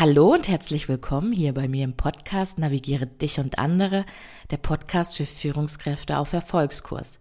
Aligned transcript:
Hallo 0.00 0.32
und 0.32 0.48
herzlich 0.48 0.88
willkommen 0.88 1.30
hier 1.30 1.52
bei 1.52 1.68
mir 1.68 1.84
im 1.84 1.92
Podcast 1.92 2.58
Navigiere 2.58 3.06
dich 3.06 3.38
und 3.38 3.58
andere, 3.58 4.06
der 4.50 4.56
Podcast 4.56 5.18
für 5.18 5.26
Führungskräfte 5.26 6.16
auf 6.16 6.32
Erfolgskurs. 6.32 7.18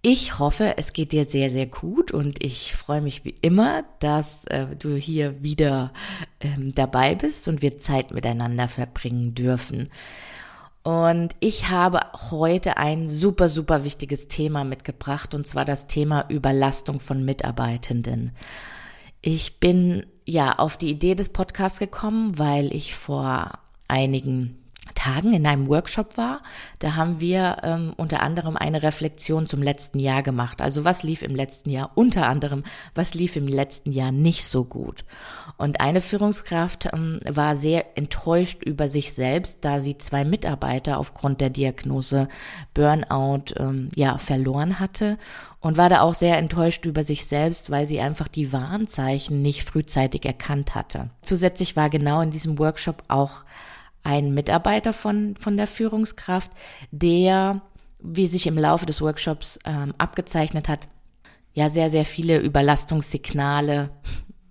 Ich 0.00 0.38
hoffe, 0.38 0.74
es 0.76 0.92
geht 0.92 1.10
dir 1.10 1.24
sehr, 1.24 1.50
sehr 1.50 1.66
gut 1.66 2.12
und 2.12 2.40
ich 2.40 2.76
freue 2.76 3.00
mich 3.00 3.24
wie 3.24 3.34
immer, 3.42 3.82
dass 3.98 4.44
äh, 4.44 4.76
du 4.76 4.94
hier 4.94 5.42
wieder 5.42 5.92
ähm, 6.38 6.72
dabei 6.72 7.16
bist 7.16 7.48
und 7.48 7.62
wir 7.62 7.78
Zeit 7.78 8.12
miteinander 8.12 8.68
verbringen 8.68 9.34
dürfen. 9.34 9.90
Und 10.84 11.34
ich 11.40 11.68
habe 11.68 12.02
heute 12.30 12.76
ein 12.76 13.08
super, 13.08 13.48
super 13.48 13.82
wichtiges 13.82 14.28
Thema 14.28 14.62
mitgebracht 14.62 15.34
und 15.34 15.48
zwar 15.48 15.64
das 15.64 15.88
Thema 15.88 16.26
Überlastung 16.28 17.00
von 17.00 17.24
Mitarbeitenden. 17.24 18.30
Ich 19.20 19.58
bin 19.58 20.06
ja 20.28 20.58
auf 20.58 20.76
die 20.76 20.90
Idee 20.90 21.14
des 21.14 21.30
Podcasts 21.30 21.78
gekommen, 21.78 22.38
weil 22.38 22.74
ich 22.74 22.94
vor 22.94 23.52
einigen 23.88 24.58
Tagen 24.98 25.32
in 25.32 25.46
einem 25.46 25.68
Workshop 25.68 26.16
war. 26.16 26.42
Da 26.80 26.96
haben 26.96 27.20
wir 27.20 27.58
ähm, 27.62 27.92
unter 27.96 28.20
anderem 28.20 28.56
eine 28.56 28.82
Reflexion 28.82 29.46
zum 29.46 29.62
letzten 29.62 30.00
Jahr 30.00 30.24
gemacht. 30.24 30.60
Also 30.60 30.84
was 30.84 31.04
lief 31.04 31.22
im 31.22 31.36
letzten 31.36 31.70
Jahr? 31.70 31.92
Unter 31.94 32.26
anderem, 32.26 32.64
was 32.96 33.14
lief 33.14 33.36
im 33.36 33.46
letzten 33.46 33.92
Jahr 33.92 34.10
nicht 34.10 34.44
so 34.46 34.64
gut? 34.64 35.04
Und 35.56 35.80
eine 35.80 36.00
Führungskraft 36.00 36.88
ähm, 36.92 37.20
war 37.28 37.54
sehr 37.54 37.96
enttäuscht 37.96 38.64
über 38.64 38.88
sich 38.88 39.12
selbst, 39.12 39.64
da 39.64 39.78
sie 39.78 39.98
zwei 39.98 40.24
Mitarbeiter 40.24 40.98
aufgrund 40.98 41.40
der 41.40 41.50
Diagnose 41.50 42.26
Burnout 42.74 43.54
ähm, 43.56 43.90
ja 43.94 44.18
verloren 44.18 44.80
hatte 44.80 45.16
und 45.60 45.76
war 45.76 45.88
da 45.88 46.00
auch 46.00 46.14
sehr 46.14 46.38
enttäuscht 46.38 46.86
über 46.86 47.04
sich 47.04 47.26
selbst, 47.26 47.70
weil 47.70 47.86
sie 47.86 48.00
einfach 48.00 48.26
die 48.26 48.52
Warnzeichen 48.52 49.42
nicht 49.42 49.62
frühzeitig 49.62 50.24
erkannt 50.24 50.74
hatte. 50.74 51.10
Zusätzlich 51.22 51.76
war 51.76 51.88
genau 51.88 52.20
in 52.20 52.32
diesem 52.32 52.58
Workshop 52.58 53.04
auch 53.06 53.44
ein 54.02 54.34
Mitarbeiter 54.34 54.92
von, 54.92 55.36
von 55.36 55.56
der 55.56 55.66
Führungskraft, 55.66 56.50
der, 56.90 57.60
wie 58.00 58.26
sich 58.26 58.46
im 58.46 58.58
Laufe 58.58 58.86
des 58.86 59.00
Workshops 59.00 59.58
ähm, 59.64 59.94
abgezeichnet 59.98 60.68
hat, 60.68 60.88
ja 61.52 61.68
sehr, 61.68 61.90
sehr 61.90 62.04
viele 62.04 62.38
Überlastungssignale, 62.38 63.90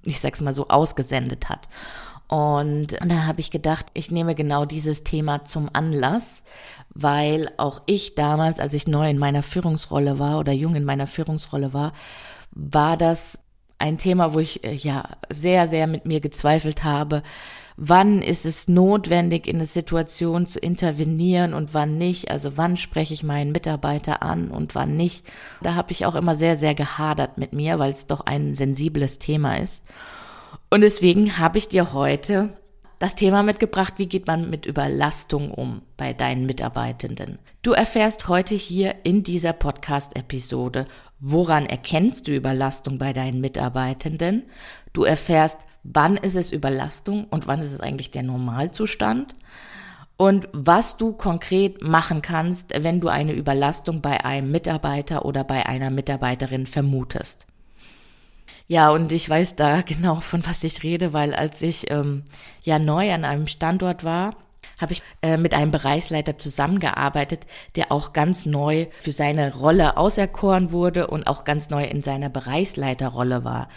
ich 0.05 0.19
sag's 0.19 0.41
mal 0.41 0.53
so, 0.53 0.67
ausgesendet 0.67 1.49
hat. 1.49 1.67
Und, 2.27 2.97
da 3.05 3.25
habe 3.25 3.39
ich 3.39 3.51
gedacht, 3.51 3.85
ich 3.93 4.11
nehme 4.11 4.35
genau 4.35 4.65
dieses 4.65 5.03
Thema 5.05 5.45
zum 5.45 5.69
Anlass, 5.71 6.43
weil 6.93 7.49
auch 7.57 7.81
ich 7.85 8.15
damals, 8.15 8.59
als 8.59 8.73
ich 8.73 8.87
neu 8.87 9.09
in 9.09 9.17
meiner 9.17 9.43
Führungsrolle 9.43 10.19
war 10.19 10.39
oder 10.39 10.51
jung 10.51 10.75
in 10.75 10.83
meiner 10.83 11.07
Führungsrolle 11.07 11.73
war, 11.73 11.93
war 12.51 12.97
das 12.97 13.41
ein 13.79 13.97
Thema, 13.97 14.33
wo 14.33 14.39
ich 14.39 14.63
äh, 14.63 14.73
ja 14.73 15.03
sehr, 15.29 15.67
sehr 15.67 15.87
mit 15.87 16.05
mir 16.05 16.19
gezweifelt 16.19 16.83
habe, 16.83 17.23
wann 17.77 18.23
ist 18.23 18.45
es 18.45 18.67
notwendig, 18.67 19.47
in 19.47 19.57
eine 19.57 19.67
Situation 19.67 20.47
zu 20.47 20.59
intervenieren 20.59 21.53
und 21.53 21.73
wann 21.75 21.97
nicht. 21.97 22.31
Also 22.31 22.57
wann 22.57 22.75
spreche 22.75 23.13
ich 23.13 23.23
meinen 23.23 23.51
Mitarbeiter 23.51 24.23
an 24.23 24.49
und 24.49 24.73
wann 24.75 24.97
nicht. 24.97 25.25
Da 25.61 25.75
habe 25.75 25.91
ich 25.91 26.05
auch 26.05 26.15
immer 26.15 26.35
sehr, 26.35 26.57
sehr 26.57 26.73
gehadert 26.73 27.37
mit 27.37 27.53
mir, 27.53 27.77
weil 27.77 27.91
es 27.91 28.07
doch 28.07 28.21
ein 28.21 28.55
sensibles 28.55 29.19
Thema 29.19 29.57
ist. 29.57 29.85
Und 30.69 30.81
deswegen 30.81 31.37
habe 31.37 31.59
ich 31.59 31.69
dir 31.69 31.93
heute 31.93 32.49
das 32.99 33.13
Thema 33.13 33.43
mitgebracht, 33.43 33.93
wie 33.97 34.07
geht 34.07 34.25
man 34.25 34.49
mit 34.49 34.65
Überlastung 34.65 35.51
um 35.51 35.83
bei 35.97 36.13
deinen 36.13 36.47
Mitarbeitenden. 36.47 37.37
Du 37.61 37.73
erfährst 37.73 38.27
heute 38.27 38.55
hier 38.55 38.95
in 39.03 39.21
dieser 39.21 39.53
Podcast-Episode, 39.53 40.87
woran 41.19 41.67
erkennst 41.67 42.27
du 42.27 42.35
Überlastung 42.35 42.97
bei 42.97 43.13
deinen 43.13 43.39
Mitarbeitenden. 43.39 44.43
Du 44.93 45.03
erfährst, 45.03 45.59
wann 45.93 46.17
ist 46.17 46.35
es 46.35 46.51
Überlastung 46.51 47.25
und 47.25 47.47
wann 47.47 47.61
ist 47.61 47.71
es 47.71 47.81
eigentlich 47.81 48.11
der 48.11 48.23
Normalzustand 48.23 49.35
und 50.17 50.49
was 50.51 50.97
du 50.97 51.13
konkret 51.13 51.81
machen 51.81 52.21
kannst, 52.21 52.73
wenn 52.83 52.99
du 52.99 53.07
eine 53.07 53.33
Überlastung 53.33 54.01
bei 54.01 54.25
einem 54.25 54.51
Mitarbeiter 54.51 55.25
oder 55.25 55.43
bei 55.43 55.65
einer 55.65 55.89
Mitarbeiterin 55.89 56.65
vermutest. 56.65 57.47
Ja, 58.67 58.89
und 58.89 59.11
ich 59.13 59.29
weiß 59.29 59.55
da 59.55 59.81
genau, 59.85 60.15
von 60.15 60.45
was 60.45 60.63
ich 60.63 60.83
rede, 60.83 61.13
weil 61.13 61.33
als 61.33 61.61
ich 61.61 61.89
ähm, 61.89 62.23
ja 62.63 62.79
neu 62.79 63.13
an 63.13 63.23
einem 63.23 63.47
Standort 63.47 64.03
war, 64.03 64.35
habe 64.79 64.93
ich 64.93 65.01
äh, 65.21 65.37
mit 65.37 65.53
einem 65.53 65.71
Bereichsleiter 65.71 66.37
zusammengearbeitet, 66.37 67.47
der 67.75 67.91
auch 67.91 68.13
ganz 68.13 68.45
neu 68.45 68.87
für 68.99 69.11
seine 69.11 69.55
Rolle 69.55 69.97
auserkoren 69.97 70.71
wurde 70.71 71.07
und 71.07 71.27
auch 71.27 71.45
ganz 71.45 71.69
neu 71.69 71.85
in 71.85 72.03
seiner 72.03 72.29
Bereichsleiterrolle 72.29 73.43
war. 73.43 73.69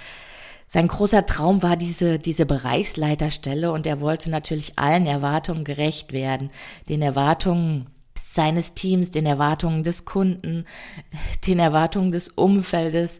Sein 0.72 0.86
großer 0.86 1.26
Traum 1.26 1.64
war 1.64 1.76
diese, 1.76 2.20
diese 2.20 2.46
Bereichsleiterstelle 2.46 3.72
und 3.72 3.88
er 3.88 4.00
wollte 4.00 4.30
natürlich 4.30 4.78
allen 4.78 5.04
Erwartungen 5.04 5.64
gerecht 5.64 6.12
werden, 6.12 6.50
den 6.88 7.02
Erwartungen 7.02 7.86
seines 8.16 8.74
Teams, 8.74 9.10
den 9.10 9.26
Erwartungen 9.26 9.82
des 9.82 10.04
Kunden, 10.04 10.66
den 11.48 11.58
Erwartungen 11.58 12.12
des 12.12 12.28
Umfeldes, 12.28 13.18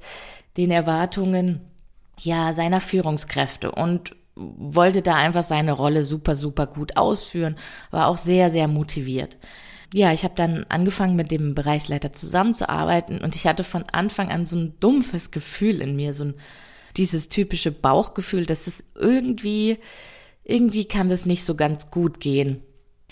den 0.56 0.71
Erwartungen 0.71 1.61
ja 2.21 2.53
seiner 2.53 2.81
Führungskräfte 2.81 3.72
und 3.72 4.15
wollte 4.37 5.03
da 5.03 5.17
einfach 5.17 5.43
seine 5.43 5.72
Rolle 5.72 6.05
super 6.05 6.37
super 6.37 6.69
gut 6.69 6.97
ausführen, 6.97 7.56
war 7.91 8.06
auch 8.06 8.17
sehr 8.17 8.50
sehr 8.50 8.69
motiviert. 8.69 9.38
Ja, 9.93 10.12
ich 10.12 10.22
habe 10.22 10.34
dann 10.37 10.67
angefangen 10.69 11.17
mit 11.17 11.32
dem 11.32 11.56
Bereichsleiter 11.56 12.12
zusammenzuarbeiten 12.12 13.19
und 13.21 13.34
ich 13.34 13.49
hatte 13.49 13.65
von 13.65 13.87
Anfang 13.91 14.31
an 14.31 14.47
so 14.47 14.56
ein 14.56 14.75
dumpfes 14.78 15.32
Gefühl 15.32 15.81
in 15.82 15.97
mir, 15.97 16.15
so 16.15 16.27
ein 16.27 16.34
dieses 16.96 17.28
typische 17.28 17.70
Bauchgefühl, 17.70 18.46
dass 18.46 18.66
es 18.66 18.84
irgendwie, 18.94 19.78
irgendwie 20.44 20.86
kann 20.86 21.08
das 21.08 21.26
nicht 21.26 21.44
so 21.44 21.54
ganz 21.54 21.90
gut 21.90 22.20
gehen. 22.20 22.62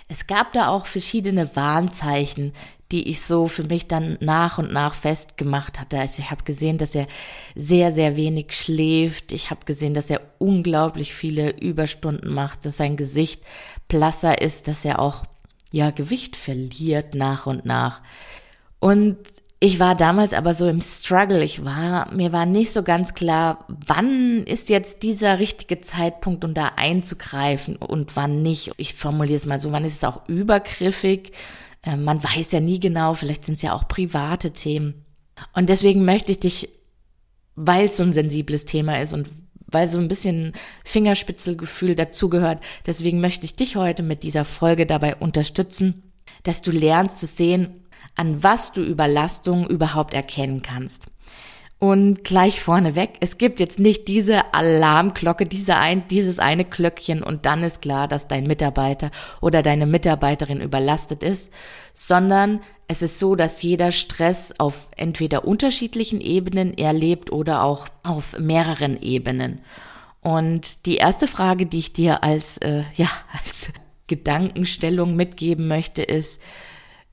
Es 0.09 0.27
gab 0.27 0.53
da 0.53 0.69
auch 0.69 0.87
verschiedene 0.87 1.55
Warnzeichen, 1.55 2.53
die 2.91 3.09
ich 3.09 3.21
so 3.21 3.49
für 3.49 3.65
mich 3.65 3.87
dann 3.87 4.17
nach 4.21 4.57
und 4.57 4.73
nach 4.73 4.95
festgemacht 4.95 5.79
hatte. 5.79 5.99
Also 5.99 6.23
ich 6.23 6.31
habe 6.31 6.45
gesehen, 6.45 6.79
dass 6.79 6.95
er 6.95 7.07
sehr, 7.55 7.93
sehr 7.93 8.17
wenig 8.17 8.55
schläft. 8.55 9.33
Ich 9.33 9.51
habe 9.51 9.67
gesehen, 9.67 9.93
dass 9.93 10.09
er 10.09 10.23
unglaublich 10.39 11.15
viele 11.15 11.51
Überstunden 11.51 12.33
macht, 12.33 12.65
dass 12.65 12.79
sein 12.79 12.97
Gesicht 12.97 13.43
blasser 13.89 14.41
ist, 14.41 14.69
dass 14.69 14.87
er 14.87 15.01
auch 15.01 15.25
ja 15.71 15.91
Gewicht 15.91 16.37
verliert 16.37 17.15
nach 17.15 17.45
und 17.45 17.67
nach. 17.67 18.01
Und 18.81 19.19
ich 19.61 19.81
war 19.81 19.97
damals 19.97 20.35
aber 20.35 20.55
so 20.55 20.69
im 20.69 20.81
Struggle. 20.81 21.43
Ich 21.43 21.65
war, 21.65 22.13
mir 22.15 22.33
war 22.33 22.47
nicht 22.47 22.73
so 22.73 22.85
ganz 22.85 23.15
klar, 23.15 23.65
wann 23.69 24.45
ist 24.45 24.69
jetzt 24.69 25.03
dieser 25.03 25.41
richtige 25.41 25.81
Zeitpunkt, 25.81 26.45
um 26.45 26.55
da 26.55 26.73
einzugreifen 26.77 27.77
und 27.77 28.15
wann 28.15 28.43
nicht. 28.43 28.71
Ich 28.77 28.95
formuliere 28.95 29.37
es 29.37 29.47
mal 29.47 29.59
so, 29.59 29.73
wann 29.73 29.85
ist 29.85 29.97
es 29.97 30.05
auch 30.05 30.29
übergriffig? 30.29 31.33
Äh, 31.83 31.97
man 31.97 32.23
weiß 32.23 32.53
ja 32.53 32.61
nie 32.61 32.79
genau, 32.79 33.15
vielleicht 33.15 33.45
sind 33.45 33.55
es 33.55 33.63
ja 33.63 33.73
auch 33.73 33.89
private 33.89 34.53
Themen. 34.53 35.05
Und 35.55 35.69
deswegen 35.69 36.05
möchte 36.05 36.31
ich 36.31 36.39
dich, 36.39 36.69
weil 37.57 37.87
es 37.87 37.97
so 37.97 38.05
ein 38.05 38.13
sensibles 38.13 38.65
Thema 38.65 39.01
ist 39.01 39.13
und 39.13 39.29
weil 39.67 39.89
so 39.89 39.99
ein 39.99 40.09
bisschen 40.09 40.53
Fingerspitzelgefühl 40.85 41.95
dazugehört, 41.95 42.63
deswegen 42.87 43.21
möchte 43.21 43.45
ich 43.45 43.57
dich 43.57 43.77
heute 43.77 44.03
mit 44.03 44.23
dieser 44.23 44.45
Folge 44.45 44.87
dabei 44.87 45.17
unterstützen, 45.17 46.13
dass 46.45 46.63
du 46.63 46.71
lernst 46.71 47.19
zu 47.19 47.27
sehen, 47.27 47.88
an 48.15 48.43
was 48.43 48.73
du 48.73 48.83
Überlastung 48.83 49.67
überhaupt 49.67 50.15
erkennen 50.15 50.63
kannst. 50.63 51.07
Und 51.81 52.25
gleich 52.25 52.61
vorneweg, 52.61 53.11
es 53.21 53.39
gibt 53.39 53.61
jetzt 53.61 53.79
nicht 53.79 54.09
diese 54.09 54.53
Alarmglocke, 54.53 55.47
diese 55.47 55.77
ein, 55.77 56.09
dieses 56.09 56.41
eine 56.41 56.65
Glöckchen 56.65 57.23
und 57.23 57.47
dann 57.47 57.63
ist 57.63 57.83
klar, 57.83 58.09
dass 58.09 58.27
dein 58.27 58.49
Mitarbeiter 58.49 59.13
oder 59.41 59.63
deine 59.63 59.87
Mitarbeiterin 59.87 60.61
überlastet 60.61 61.23
ist, 61.23 61.53
sondern 61.95 62.61
es 62.89 63.03
ist 63.03 63.21
so, 63.21 63.37
dass 63.37 63.63
jeder 63.63 63.93
Stress 63.93 64.55
auf 64.59 64.91
entweder 64.97 65.45
unterschiedlichen 65.45 66.21
Ebenen 66.21 66.77
erlebt 66.77 67.31
oder 67.31 67.63
auch 67.63 67.87
auf 68.03 68.37
mehreren 68.41 69.01
Ebenen. 69.01 69.61
Und 70.21 70.85
die 70.85 70.97
erste 70.97 71.29
Frage, 71.29 71.67
die 71.67 71.79
ich 71.79 71.93
dir 71.93 72.25
als, 72.25 72.59
äh, 72.59 72.83
ja, 72.97 73.09
als 73.39 73.69
Gedankenstellung 74.09 75.15
mitgeben 75.15 75.69
möchte, 75.69 76.03
ist, 76.03 76.41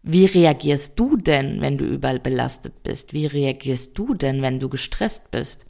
wie 0.08 0.26
reagierst 0.26 1.00
du 1.00 1.18
denn, 1.18 1.62
wenn 1.62 1.80
du 1.80 1.86
überall 1.86 2.20
belastet 2.20 2.84
bist? 2.84 3.12
Wie 3.14 3.26
reagierst 3.26 3.98
du 3.98 4.14
denn, 4.14 4.44
wenn 4.44 4.60
du 4.60 4.70
gestresst 4.70 5.32
bist? 5.32 5.66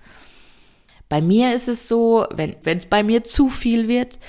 Bei 1.08 1.22
mir 1.22 1.56
ist 1.56 1.70
es 1.70 1.88
so, 1.88 2.26
wenn 2.36 2.56
es 2.66 2.86
bei 2.88 3.02
mir 3.02 3.24
zu 3.24 3.48
viel 3.48 3.88
wird, 3.88 4.20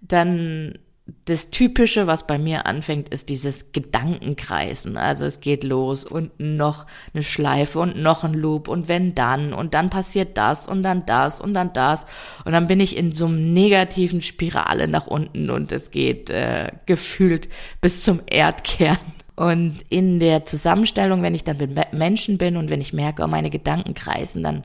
dann 0.00 0.78
das 1.24 1.50
Typische, 1.50 2.06
was 2.06 2.26
bei 2.26 2.38
mir 2.38 2.66
anfängt, 2.66 3.10
ist 3.10 3.28
dieses 3.28 3.72
Gedankenkreisen. 3.72 4.96
Also 4.96 5.26
es 5.26 5.40
geht 5.40 5.64
los 5.64 6.06
und 6.06 6.32
noch 6.38 6.86
eine 7.12 7.22
Schleife 7.22 7.80
und 7.80 7.96
noch 7.96 8.24
ein 8.24 8.32
Loop 8.32 8.68
und 8.68 8.88
wenn 8.88 9.14
dann 9.14 9.52
und 9.52 9.74
dann 9.74 9.90
passiert 9.90 10.38
das 10.38 10.68
und 10.68 10.82
dann 10.82 11.04
das 11.04 11.40
und 11.40 11.52
dann 11.52 11.72
das 11.74 12.06
und 12.44 12.52
dann 12.52 12.66
bin 12.66 12.80
ich 12.80 12.96
in 12.96 13.12
so 13.12 13.26
einem 13.26 13.52
negativen 13.52 14.22
Spirale 14.22 14.88
nach 14.88 15.06
unten 15.06 15.50
und 15.50 15.72
es 15.72 15.90
geht 15.90 16.30
äh, 16.30 16.70
gefühlt 16.86 17.48
bis 17.80 18.02
zum 18.04 18.20
Erdkern. 18.26 18.98
Und 19.40 19.78
in 19.88 20.20
der 20.20 20.44
Zusammenstellung, 20.44 21.22
wenn 21.22 21.34
ich 21.34 21.44
dann 21.44 21.56
mit 21.56 21.92
Menschen 21.92 22.36
bin 22.36 22.56
und 22.58 22.68
wenn 22.68 22.80
ich 22.80 22.92
merke, 22.92 23.22
oh, 23.22 23.26
meine 23.26 23.48
Gedanken 23.48 23.94
kreisen, 23.94 24.42
dann 24.42 24.64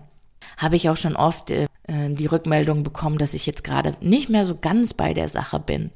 habe 0.57 0.75
ich 0.75 0.89
auch 0.89 0.97
schon 0.97 1.15
oft 1.15 1.49
äh, 1.49 1.67
die 1.87 2.25
Rückmeldung 2.25 2.83
bekommen, 2.83 3.17
dass 3.17 3.33
ich 3.33 3.45
jetzt 3.45 3.63
gerade 3.63 3.95
nicht 4.01 4.29
mehr 4.29 4.45
so 4.45 4.55
ganz 4.55 4.93
bei 4.93 5.13
der 5.13 5.29
Sache 5.29 5.59
bin 5.59 5.91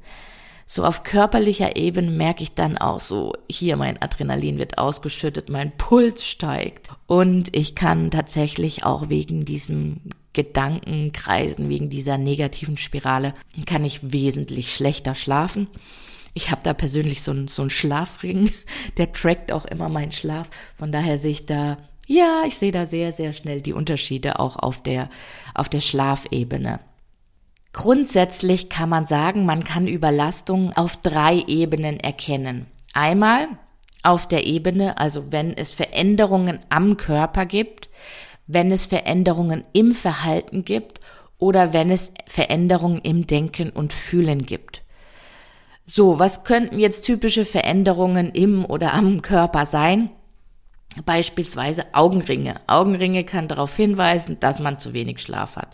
so 0.72 0.86
auf 0.86 1.02
körperlicher 1.02 1.78
Ebene 1.78 2.12
merke 2.12 2.44
ich 2.44 2.54
dann 2.54 2.78
auch 2.78 3.00
so, 3.00 3.34
hier 3.50 3.76
mein 3.76 4.00
Adrenalin 4.00 4.60
wird 4.60 4.78
ausgeschüttet, 4.78 5.50
mein 5.50 5.76
Puls 5.76 6.24
steigt 6.24 6.92
und 7.08 7.56
ich 7.56 7.74
kann 7.74 8.12
tatsächlich 8.12 8.84
auch 8.84 9.10
wegen 9.10 9.46
diesem 9.46 10.02
Gedankenkreisen, 10.34 11.70
wegen 11.70 11.90
dieser 11.90 12.20
negativen 12.20 12.78
Spirale, 12.78 13.34
kann 13.66 13.84
ich 13.84 14.12
wesentlich 14.14 14.76
schlechter 14.76 15.16
schlafen. 15.16 15.70
Ich 16.34 16.52
habe 16.52 16.62
da 16.64 16.74
persönlich 16.74 17.24
so, 17.24 17.32
ein, 17.32 17.48
so 17.48 17.64
einen 17.64 17.70
Schlafring, 17.70 18.52
der 18.98 19.12
trackt 19.12 19.52
auch 19.52 19.66
immer 19.66 19.90
meinen 19.90 20.12
Schlaf. 20.12 20.50
Von 20.78 20.92
daher 20.92 21.18
sehe 21.18 21.32
ich 21.32 21.46
da, 21.46 21.78
ja, 22.08 22.44
ich 22.46 22.58
sehe 22.58 22.72
da 22.72 22.86
sehr, 22.86 23.14
sehr 23.14 23.34
schnell 23.34 23.62
die 23.62 23.74
Unterschiede 23.74 24.40
auch 24.40 24.56
auf 24.56 24.82
der, 24.82 25.10
auf 25.54 25.70
der 25.70 25.82
Schlafebene. 25.82 26.80
Grundsätzlich 27.72 28.70
kann 28.70 28.90
man 28.90 29.06
sagen, 29.06 29.46
man 29.46 29.64
kann 29.64 29.88
Überlastung 29.88 30.74
auf 30.74 30.98
drei 30.98 31.44
Ebenen 31.48 32.00
erkennen. 32.00 32.66
Einmal 32.94 33.48
auf 34.02 34.28
der 34.28 34.48
Ebene, 34.48 34.98
also 34.98 35.32
wenn 35.32 35.56
es 35.56 35.72
Veränderungen 35.72 36.60
am 36.70 36.98
Körper 36.98 37.46
gibt, 37.46 37.90
wenn 38.48 38.72
es 38.72 38.88
Veränderungen 38.88 39.64
im 39.74 39.94
Verhalten 39.94 40.66
gibt 40.66 41.00
oder 41.38 41.72
wenn 41.74 41.92
es 41.92 42.12
Veränderungen 42.28 43.02
im 43.02 43.28
Denken 43.28 43.70
und 43.70 43.94
Fühlen 43.94 44.44
gibt. 44.44 44.82
So, 45.92 46.20
was 46.20 46.44
könnten 46.44 46.78
jetzt 46.78 47.02
typische 47.02 47.46
Veränderungen 47.46 48.30
im 48.30 48.64
oder 48.64 48.94
am 48.94 49.24
Körper 49.24 49.66
sein? 49.66 50.12
Beispielsweise 51.04 51.84
Augenringe. 51.94 52.58
Augenringe 52.68 53.24
kann 53.24 53.48
darauf 53.48 53.76
hinweisen, 53.76 54.40
dass 54.40 54.60
man 54.60 54.78
zu 54.78 54.94
wenig 54.94 55.20
Schlaf 55.20 55.56
hat. 55.56 55.70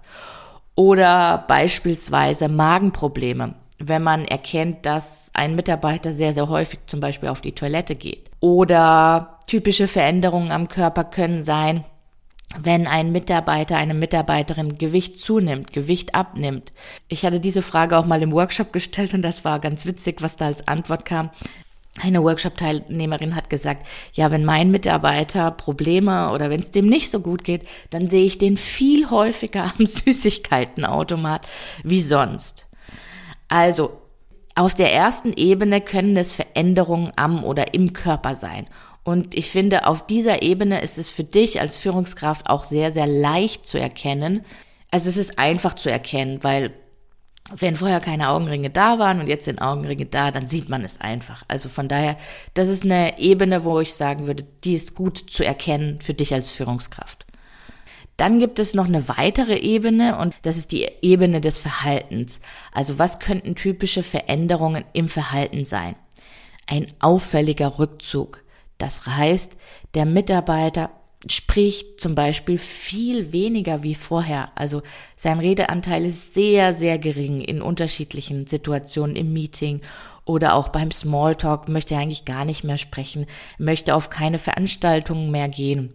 Oder 0.73 1.43
beispielsweise 1.49 2.47
Magenprobleme, 2.47 3.55
wenn 3.77 4.03
man 4.03 4.23
erkennt, 4.23 4.85
dass 4.85 5.31
ein 5.33 5.53
Mitarbeiter 5.55 6.13
sehr, 6.13 6.31
sehr 6.31 6.47
häufig 6.47 6.79
zum 6.87 7.01
Beispiel 7.01 7.27
auf 7.27 7.41
die 7.41 7.51
Toilette 7.51 7.95
geht. 7.95 8.31
Oder 8.39 9.39
typische 9.47 9.89
Veränderungen 9.89 10.53
am 10.53 10.69
Körper 10.69 11.03
können 11.03 11.41
sein, 11.41 11.83
wenn 12.57 12.87
ein 12.87 13.11
Mitarbeiter, 13.11 13.77
eine 13.77 13.93
Mitarbeiterin 13.93 14.77
Gewicht 14.77 15.19
zunimmt, 15.19 15.73
Gewicht 15.73 16.15
abnimmt. 16.15 16.71
Ich 17.07 17.25
hatte 17.25 17.39
diese 17.39 17.61
Frage 17.61 17.97
auch 17.97 18.05
mal 18.05 18.21
im 18.21 18.31
Workshop 18.31 18.71
gestellt 18.71 19.13
und 19.13 19.21
das 19.21 19.43
war 19.43 19.59
ganz 19.59 19.85
witzig, 19.85 20.21
was 20.21 20.37
da 20.37 20.45
als 20.45 20.67
Antwort 20.67 21.05
kam 21.05 21.31
eine 22.01 22.23
Workshop-Teilnehmerin 22.23 23.35
hat 23.35 23.49
gesagt, 23.49 23.87
ja, 24.13 24.29
wenn 24.31 24.43
mein 24.43 24.69
Mitarbeiter 24.69 25.51
Probleme 25.51 26.31
oder 26.31 26.49
wenn 26.49 26.59
es 26.59 26.71
dem 26.71 26.87
nicht 26.87 27.09
so 27.09 27.21
gut 27.21 27.43
geht, 27.43 27.65
dann 27.89 28.09
sehe 28.09 28.25
ich 28.25 28.37
den 28.37 28.57
viel 28.57 29.09
häufiger 29.09 29.71
am 29.77 29.85
Süßigkeitenautomat 29.85 31.47
wie 31.83 32.01
sonst. 32.01 32.67
Also, 33.47 34.01
auf 34.55 34.73
der 34.73 34.93
ersten 34.93 35.33
Ebene 35.33 35.81
können 35.81 36.15
es 36.17 36.31
Veränderungen 36.31 37.11
am 37.15 37.43
oder 37.43 37.73
im 37.73 37.93
Körper 37.93 38.35
sein. 38.35 38.67
Und 39.05 39.35
ich 39.35 39.51
finde, 39.51 39.85
auf 39.85 40.07
dieser 40.07 40.41
Ebene 40.41 40.81
ist 40.81 40.97
es 40.97 41.11
für 41.11 41.23
dich 41.23 41.61
als 41.61 41.77
Führungskraft 41.77 42.49
auch 42.49 42.63
sehr, 42.63 42.91
sehr 42.91 43.05
leicht 43.05 43.67
zu 43.67 43.79
erkennen. 43.79 44.41
Also 44.89 45.09
es 45.09 45.15
ist 45.15 45.37
einfach 45.37 45.75
zu 45.75 45.91
erkennen, 45.91 46.43
weil 46.43 46.73
wenn 47.55 47.75
vorher 47.75 47.99
keine 47.99 48.29
Augenringe 48.29 48.71
da 48.71 48.97
waren 48.97 49.19
und 49.19 49.27
jetzt 49.27 49.45
sind 49.45 49.61
Augenringe 49.61 50.07
da, 50.07 50.31
dann 50.31 50.47
sieht 50.47 50.69
man 50.69 50.83
es 50.83 50.99
einfach. 50.99 51.43
Also 51.47 51.69
von 51.69 51.87
daher, 51.87 52.17
das 52.55 52.67
ist 52.67 52.83
eine 52.83 53.19
Ebene, 53.19 53.63
wo 53.63 53.79
ich 53.79 53.93
sagen 53.93 54.25
würde, 54.25 54.43
die 54.63 54.73
ist 54.73 54.95
gut 54.95 55.17
zu 55.29 55.45
erkennen 55.45 56.01
für 56.01 56.15
dich 56.15 56.33
als 56.33 56.51
Führungskraft. 56.51 57.27
Dann 58.17 58.39
gibt 58.39 58.57
es 58.57 58.73
noch 58.73 58.87
eine 58.87 59.07
weitere 59.07 59.57
Ebene 59.57 60.17
und 60.17 60.33
das 60.41 60.57
ist 60.57 60.71
die 60.71 60.89
Ebene 61.03 61.41
des 61.41 61.59
Verhaltens. 61.59 62.39
Also 62.71 62.97
was 62.97 63.19
könnten 63.19 63.53
typische 63.53 64.01
Veränderungen 64.01 64.83
im 64.93 65.09
Verhalten 65.09 65.63
sein? 65.65 65.95
Ein 66.65 66.87
auffälliger 66.99 67.77
Rückzug. 67.77 68.44
Das 68.77 69.05
heißt, 69.05 69.55
der 69.93 70.05
Mitarbeiter 70.05 70.91
spricht 71.27 71.99
zum 71.99 72.13
Beispiel 72.13 72.57
viel 72.57 73.31
weniger 73.31 73.83
wie 73.83 73.95
vorher. 73.95 74.51
Also 74.55 74.83
sein 75.15 75.39
Redeanteil 75.39 76.05
ist 76.05 76.33
sehr, 76.33 76.73
sehr 76.73 76.99
gering 76.99 77.41
in 77.41 77.61
unterschiedlichen 77.61 78.45
Situationen 78.45 79.15
im 79.15 79.33
Meeting 79.33 79.81
oder 80.25 80.55
auch 80.55 80.69
beim 80.69 80.91
Smalltalk 80.91 81.67
möchte 81.67 81.95
er 81.95 82.01
eigentlich 82.01 82.25
gar 82.25 82.45
nicht 82.45 82.63
mehr 82.63 82.77
sprechen, 82.77 83.25
möchte 83.57 83.95
auf 83.95 84.09
keine 84.09 84.39
Veranstaltungen 84.39 85.31
mehr 85.31 85.49
gehen. 85.49 85.93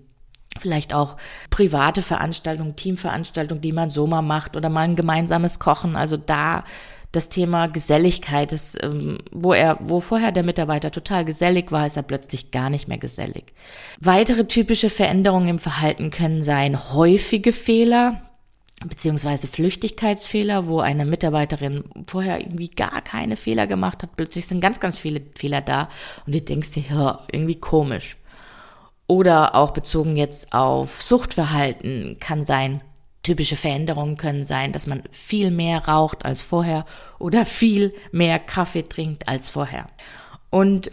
Vielleicht 0.58 0.94
auch 0.94 1.16
private 1.50 2.02
Veranstaltungen, 2.02 2.74
Teamveranstaltungen, 2.74 3.62
die 3.62 3.72
man 3.72 3.90
so 3.90 4.06
mal 4.06 4.22
macht 4.22 4.56
oder 4.56 4.68
mal 4.68 4.82
ein 4.82 4.96
gemeinsames 4.96 5.60
Kochen. 5.60 5.94
Also 5.94 6.16
da 6.16 6.64
das 7.12 7.28
Thema 7.28 7.66
Geselligkeit, 7.66 8.52
das, 8.52 8.76
ähm, 8.80 9.18
wo 9.32 9.52
er, 9.52 9.78
wo 9.80 10.00
vorher 10.00 10.30
der 10.30 10.44
Mitarbeiter 10.44 10.90
total 10.90 11.24
gesellig 11.24 11.72
war, 11.72 11.86
ist 11.86 11.96
er 11.96 12.04
plötzlich 12.04 12.50
gar 12.50 12.70
nicht 12.70 12.86
mehr 12.86 12.98
gesellig. 12.98 13.52
Weitere 14.00 14.46
typische 14.46 14.90
Veränderungen 14.90 15.48
im 15.48 15.58
Verhalten 15.58 16.10
können 16.10 16.42
sein 16.42 16.92
häufige 16.92 17.52
Fehler, 17.52 18.22
beziehungsweise 18.86 19.48
Flüchtigkeitsfehler, 19.48 20.68
wo 20.68 20.80
eine 20.80 21.04
Mitarbeiterin 21.04 21.84
vorher 22.06 22.40
irgendwie 22.40 22.70
gar 22.70 23.02
keine 23.02 23.36
Fehler 23.36 23.66
gemacht 23.66 24.02
hat, 24.02 24.16
plötzlich 24.16 24.46
sind 24.46 24.60
ganz, 24.60 24.78
ganz 24.78 24.96
viele 24.96 25.20
Fehler 25.34 25.60
da 25.60 25.88
und 26.26 26.34
du 26.34 26.40
denkst 26.40 26.70
dir, 26.70 26.84
ja, 26.90 27.20
irgendwie 27.30 27.58
komisch. 27.58 28.16
Oder 29.08 29.56
auch 29.56 29.72
bezogen 29.72 30.16
jetzt 30.16 30.52
auf 30.52 31.02
Suchtverhalten 31.02 32.18
kann 32.20 32.46
sein, 32.46 32.80
Typische 33.22 33.56
Veränderungen 33.56 34.16
können 34.16 34.46
sein, 34.46 34.72
dass 34.72 34.86
man 34.86 35.02
viel 35.10 35.50
mehr 35.50 35.86
raucht 35.86 36.24
als 36.24 36.42
vorher 36.42 36.86
oder 37.18 37.44
viel 37.44 37.94
mehr 38.12 38.38
Kaffee 38.38 38.82
trinkt 38.82 39.28
als 39.28 39.50
vorher. 39.50 39.88
Und 40.48 40.90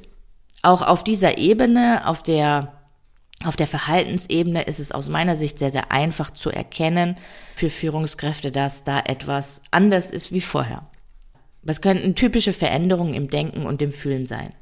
auch 0.62 0.82
auf 0.82 1.04
dieser 1.04 1.38
Ebene, 1.38 2.06
auf 2.06 2.24
der 2.24 2.74
auf 3.44 3.56
der 3.56 3.68
Verhaltensebene 3.68 4.64
ist 4.64 4.80
es 4.80 4.92
aus 4.92 5.10
meiner 5.10 5.36
Sicht 5.36 5.60
sehr, 5.60 5.72
sehr 5.72 5.92
einfach 5.92 6.32
zu 6.32 6.50
erkennen 6.50 7.16
für 7.56 7.70
Führungskräfte, 7.70 8.52
dass 8.52 8.84
da 8.84 9.00
etwas 9.00 9.62
anders 9.70 10.10
ist 10.10 10.32
wie 10.32 10.42
vorher. 10.42 10.90
Was 11.62 11.82
könnten 11.82 12.16
typische 12.16 12.52
Veränderungen 12.52 13.14
im 13.14 13.30
Denken 13.30 13.68
und 13.68 13.82
im 13.84 13.92
Fühlen 13.92 14.26
sein? 14.26 14.54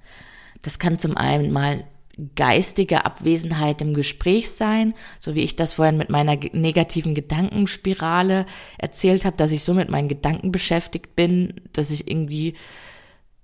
Das 0.61 0.77
kann 0.77 0.99
zum 0.99 1.15
einen 1.15 1.53
mal 1.53 1.85
geistige 2.35 3.05
Abwesenheit 3.05 3.81
im 3.81 3.93
Gespräch 3.93 4.51
sein, 4.51 4.93
so 5.19 5.35
wie 5.35 5.41
ich 5.41 5.55
das 5.55 5.75
vorhin 5.75 5.97
mit 5.97 6.09
meiner 6.09 6.37
negativen 6.53 7.13
Gedankenspirale 7.13 8.45
erzählt 8.77 9.25
habe, 9.25 9.37
dass 9.37 9.51
ich 9.51 9.63
so 9.63 9.73
mit 9.73 9.89
meinen 9.89 10.07
Gedanken 10.07 10.51
beschäftigt 10.51 11.15
bin, 11.15 11.61
dass 11.73 11.91
ich 11.91 12.09
irgendwie, 12.09 12.55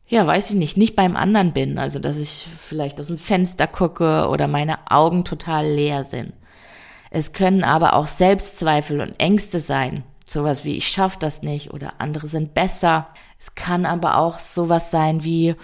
ja, 0.07 0.25
weiß 0.25 0.51
ich 0.51 0.55
nicht, 0.55 0.77
nicht 0.77 0.95
beim 0.95 1.17
anderen 1.17 1.51
bin, 1.51 1.77
also 1.77 1.99
dass 1.99 2.17
ich 2.17 2.47
vielleicht 2.65 2.99
aus 2.99 3.07
dem 3.07 3.17
Fenster 3.17 3.67
gucke 3.67 4.29
oder 4.29 4.47
meine 4.47 4.89
Augen 4.89 5.25
total 5.25 5.67
leer 5.67 6.03
sind. 6.03 6.33
Es 7.09 7.33
können 7.33 7.65
aber 7.65 7.93
auch 7.93 8.07
Selbstzweifel 8.07 9.01
und 9.01 9.19
Ängste 9.19 9.59
sein, 9.59 10.05
sowas 10.25 10.63
wie 10.63 10.77
ich 10.77 10.87
schaff 10.87 11.17
das 11.17 11.43
nicht 11.43 11.73
oder 11.73 11.95
andere 11.99 12.27
sind 12.27 12.53
besser. 12.53 13.09
Es 13.37 13.55
kann 13.55 13.85
aber 13.85 14.17
auch 14.17 14.39
sowas 14.39 14.91
sein 14.91 15.25
wie 15.25 15.55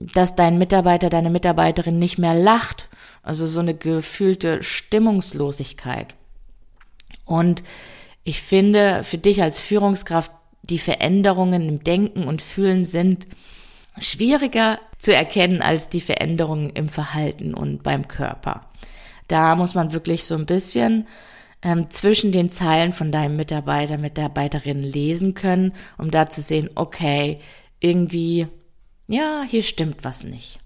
dass 0.00 0.34
dein 0.34 0.58
Mitarbeiter, 0.58 1.10
deine 1.10 1.30
Mitarbeiterin 1.30 1.98
nicht 1.98 2.18
mehr 2.18 2.34
lacht. 2.34 2.88
Also 3.22 3.46
so 3.46 3.60
eine 3.60 3.74
gefühlte 3.74 4.62
Stimmungslosigkeit. 4.62 6.14
Und 7.26 7.62
ich 8.24 8.40
finde, 8.40 9.04
für 9.04 9.18
dich 9.18 9.42
als 9.42 9.60
Führungskraft, 9.60 10.32
die 10.62 10.78
Veränderungen 10.78 11.68
im 11.68 11.84
Denken 11.84 12.24
und 12.24 12.42
Fühlen 12.42 12.84
sind 12.84 13.26
schwieriger 13.98 14.78
zu 14.98 15.14
erkennen 15.14 15.62
als 15.62 15.88
die 15.88 16.00
Veränderungen 16.00 16.70
im 16.70 16.88
Verhalten 16.88 17.54
und 17.54 17.82
beim 17.82 18.08
Körper. 18.08 18.66
Da 19.28 19.56
muss 19.56 19.74
man 19.74 19.92
wirklich 19.92 20.24
so 20.24 20.34
ein 20.34 20.46
bisschen 20.46 21.06
ähm, 21.62 21.90
zwischen 21.90 22.32
den 22.32 22.50
Zeilen 22.50 22.92
von 22.92 23.12
deinem 23.12 23.36
Mitarbeiter, 23.36 23.98
Mitarbeiterin 23.98 24.82
lesen 24.82 25.34
können, 25.34 25.72
um 25.98 26.10
da 26.10 26.28
zu 26.28 26.40
sehen, 26.40 26.70
okay, 26.74 27.40
irgendwie 27.80 28.46
ja, 29.10 29.42
hier 29.46 29.62
stimmt 29.62 30.04
was 30.04 30.22
nicht. 30.24 30.60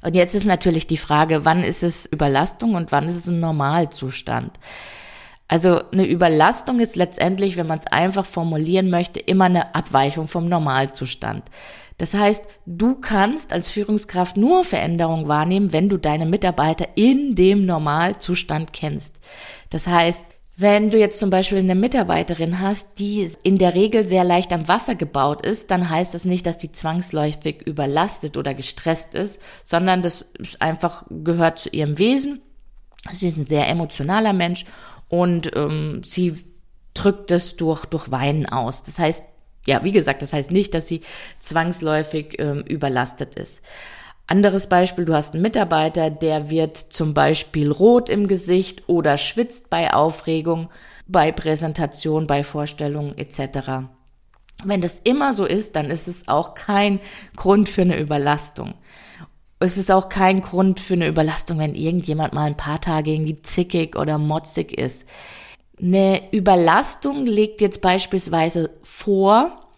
Und 0.00 0.16
jetzt 0.16 0.34
ist 0.34 0.46
natürlich 0.46 0.86
die 0.86 0.96
Frage, 0.96 1.44
wann 1.44 1.62
ist 1.62 1.82
es 1.82 2.06
Überlastung 2.06 2.74
und 2.74 2.90
wann 2.90 3.06
ist 3.06 3.16
es 3.16 3.28
ein 3.28 3.38
Normalzustand? 3.38 4.58
Also 5.46 5.82
eine 5.92 6.06
Überlastung 6.06 6.80
ist 6.80 6.96
letztendlich, 6.96 7.58
wenn 7.58 7.66
man 7.66 7.78
es 7.78 7.86
einfach 7.86 8.24
formulieren 8.24 8.88
möchte, 8.88 9.20
immer 9.20 9.44
eine 9.44 9.74
Abweichung 9.74 10.26
vom 10.26 10.48
Normalzustand. 10.48 11.44
Das 11.98 12.14
heißt, 12.14 12.42
du 12.64 12.94
kannst 12.94 13.52
als 13.52 13.70
Führungskraft 13.70 14.38
nur 14.38 14.64
Veränderungen 14.64 15.28
wahrnehmen, 15.28 15.74
wenn 15.74 15.90
du 15.90 15.98
deine 15.98 16.24
Mitarbeiter 16.24 16.88
in 16.94 17.34
dem 17.34 17.66
Normalzustand 17.66 18.72
kennst. 18.72 19.14
Das 19.68 19.86
heißt, 19.86 20.24
wenn 20.62 20.90
du 20.90 20.98
jetzt 20.98 21.18
zum 21.18 21.28
Beispiel 21.28 21.58
eine 21.58 21.74
Mitarbeiterin 21.74 22.60
hast, 22.60 22.86
die 22.98 23.30
in 23.42 23.58
der 23.58 23.74
Regel 23.74 24.06
sehr 24.06 24.24
leicht 24.24 24.52
am 24.52 24.68
Wasser 24.68 24.94
gebaut 24.94 25.44
ist, 25.44 25.70
dann 25.70 25.90
heißt 25.90 26.14
das 26.14 26.24
nicht, 26.24 26.46
dass 26.46 26.56
die 26.56 26.72
zwangsläufig 26.72 27.62
überlastet 27.66 28.36
oder 28.36 28.54
gestresst 28.54 29.14
ist, 29.14 29.38
sondern 29.64 30.00
das 30.00 30.24
einfach 30.60 31.04
gehört 31.10 31.58
zu 31.58 31.68
ihrem 31.68 31.98
Wesen. 31.98 32.40
Sie 33.12 33.28
ist 33.28 33.36
ein 33.36 33.44
sehr 33.44 33.68
emotionaler 33.68 34.32
Mensch 34.32 34.64
und 35.08 35.54
ähm, 35.54 36.02
sie 36.04 36.34
drückt 36.94 37.30
es 37.30 37.56
durch, 37.56 37.84
durch 37.86 38.10
Weinen 38.10 38.46
aus. 38.46 38.82
Das 38.82 38.98
heißt, 38.98 39.24
ja, 39.66 39.84
wie 39.84 39.92
gesagt, 39.92 40.22
das 40.22 40.32
heißt 40.32 40.50
nicht, 40.50 40.74
dass 40.74 40.88
sie 40.88 41.02
zwangsläufig 41.40 42.36
ähm, 42.38 42.62
überlastet 42.62 43.34
ist. 43.34 43.60
Anderes 44.26 44.66
Beispiel, 44.68 45.04
du 45.04 45.14
hast 45.14 45.34
einen 45.34 45.42
Mitarbeiter, 45.42 46.10
der 46.10 46.48
wird 46.48 46.76
zum 46.76 47.12
Beispiel 47.12 47.70
rot 47.70 48.08
im 48.08 48.28
Gesicht 48.28 48.84
oder 48.86 49.16
schwitzt 49.16 49.68
bei 49.68 49.92
Aufregung, 49.92 50.70
bei 51.06 51.32
Präsentation, 51.32 52.26
bei 52.26 52.44
Vorstellungen 52.44 53.18
etc. 53.18 53.86
Wenn 54.64 54.80
das 54.80 55.00
immer 55.04 55.32
so 55.34 55.44
ist, 55.44 55.76
dann 55.76 55.90
ist 55.90 56.08
es 56.08 56.28
auch 56.28 56.54
kein 56.54 57.00
Grund 57.36 57.68
für 57.68 57.82
eine 57.82 57.98
Überlastung. 57.98 58.74
Es 59.58 59.76
ist 59.76 59.90
auch 59.90 60.08
kein 60.08 60.40
Grund 60.40 60.80
für 60.80 60.94
eine 60.94 61.08
Überlastung, 61.08 61.58
wenn 61.58 61.74
irgendjemand 61.74 62.32
mal 62.32 62.46
ein 62.46 62.56
paar 62.56 62.80
Tage 62.80 63.12
irgendwie 63.12 63.42
zickig 63.42 63.96
oder 63.96 64.18
motzig 64.18 64.76
ist. 64.76 65.04
Eine 65.80 66.32
Überlastung 66.32 67.26
liegt 67.26 67.60
jetzt 67.60 67.80
beispielsweise 67.80 68.70
vor, 68.82 69.68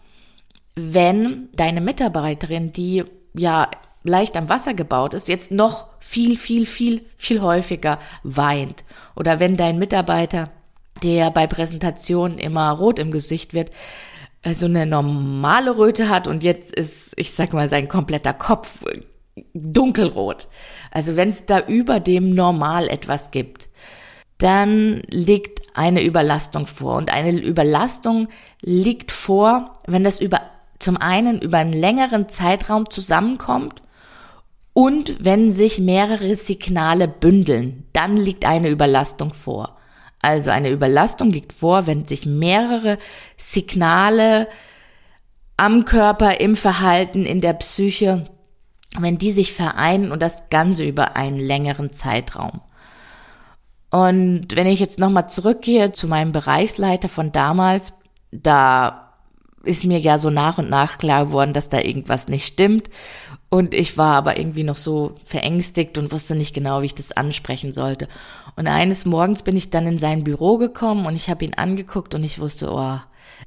wenn 0.75 1.49
deine 1.53 1.81
Mitarbeiterin, 1.81 2.73
die 2.73 3.03
ja 3.33 3.69
leicht 4.05 4.37
am 4.37 4.49
Wasser 4.49 4.73
gebaut 4.73 5.13
ist, 5.13 5.27
jetzt 5.27 5.51
noch 5.51 5.87
viel, 5.99 6.37
viel, 6.37 6.65
viel, 6.65 7.03
viel 7.17 7.41
häufiger 7.41 7.99
weint. 8.23 8.85
Oder 9.15 9.39
wenn 9.39 9.57
dein 9.57 9.79
Mitarbeiter, 9.79 10.49
der 11.03 11.31
bei 11.31 11.47
Präsentationen 11.47 12.37
immer 12.37 12.71
rot 12.71 12.99
im 12.99 13.11
Gesicht 13.11 13.53
wird, 13.53 13.69
so 14.43 14.49
also 14.49 14.65
eine 14.67 14.85
normale 14.85 15.75
Röte 15.75 16.07
hat 16.07 16.27
und 16.27 16.43
jetzt 16.43 16.73
ist, 16.73 17.13
ich 17.15 17.33
sag 17.33 17.51
mal, 17.51 17.67
sein 17.67 17.87
kompletter 17.87 18.33
Kopf 18.33 18.85
dunkelrot. 19.53 20.47
Also 20.91 21.17
wenn 21.17 21.29
es 21.29 21.47
da 21.47 21.61
über 21.61 21.99
dem 21.99 22.35
Normal 22.35 22.87
etwas 22.87 23.31
gibt, 23.31 23.69
dann 24.37 25.01
liegt 25.09 25.61
eine 25.73 26.03
Überlastung 26.03 26.67
vor. 26.67 26.95
Und 26.95 27.11
eine 27.11 27.31
Überlastung 27.31 28.27
liegt 28.61 29.11
vor, 29.11 29.73
wenn 29.87 30.03
das 30.03 30.19
über 30.19 30.41
zum 30.77 30.97
einen 30.97 31.41
über 31.41 31.57
einen 31.57 31.73
längeren 31.73 32.29
Zeitraum 32.29 32.89
zusammenkommt 32.89 33.81
und 34.77 35.23
wenn 35.23 35.53
sich 35.53 35.79
mehrere 35.79 36.35
Signale 36.35 37.07
bündeln, 37.07 37.85
dann 37.93 38.17
liegt 38.17 38.43
eine 38.43 38.67
Überlastung 38.67 39.33
vor. 39.33 39.77
Also 40.21 40.51
eine 40.51 40.69
Überlastung 40.69 41.31
liegt 41.31 41.53
vor, 41.53 41.87
wenn 41.87 42.05
sich 42.05 42.25
mehrere 42.25 42.97
Signale 43.37 44.49
am 45.55 45.85
Körper, 45.85 46.41
im 46.41 46.57
Verhalten, 46.57 47.25
in 47.25 47.39
der 47.39 47.53
Psyche, 47.53 48.25
wenn 48.99 49.17
die 49.17 49.31
sich 49.31 49.53
vereinen 49.53 50.11
und 50.11 50.21
das 50.21 50.49
Ganze 50.49 50.83
über 50.83 51.15
einen 51.15 51.39
längeren 51.39 51.93
Zeitraum. 51.93 52.59
Und 53.91 54.57
wenn 54.57 54.67
ich 54.67 54.81
jetzt 54.81 54.99
nochmal 54.99 55.29
zurückgehe 55.29 55.93
zu 55.93 56.09
meinem 56.09 56.33
Bereichsleiter 56.33 57.07
von 57.07 57.31
damals, 57.31 57.93
da 58.33 59.04
ist 59.65 59.85
mir 59.85 59.99
ja 59.99 60.19
so 60.19 60.29
nach 60.29 60.57
und 60.57 60.69
nach 60.69 60.97
klar 60.97 61.27
geworden, 61.27 61.53
dass 61.53 61.69
da 61.69 61.79
irgendwas 61.79 62.27
nicht 62.27 62.45
stimmt. 62.45 62.89
Und 63.49 63.73
ich 63.73 63.97
war 63.97 64.15
aber 64.15 64.37
irgendwie 64.37 64.63
noch 64.63 64.77
so 64.77 65.15
verängstigt 65.23 65.97
und 65.97 66.11
wusste 66.11 66.35
nicht 66.35 66.53
genau, 66.53 66.81
wie 66.81 66.87
ich 66.87 66.95
das 66.95 67.11
ansprechen 67.11 67.71
sollte. 67.71 68.07
Und 68.55 68.67
eines 68.67 69.05
Morgens 69.05 69.43
bin 69.43 69.55
ich 69.55 69.69
dann 69.69 69.87
in 69.87 69.97
sein 69.97 70.23
Büro 70.23 70.57
gekommen 70.57 71.05
und 71.05 71.15
ich 71.15 71.29
habe 71.29 71.45
ihn 71.45 71.53
angeguckt 71.53 72.15
und 72.15 72.23
ich 72.23 72.39
wusste, 72.39 72.71
oh, 72.71 72.99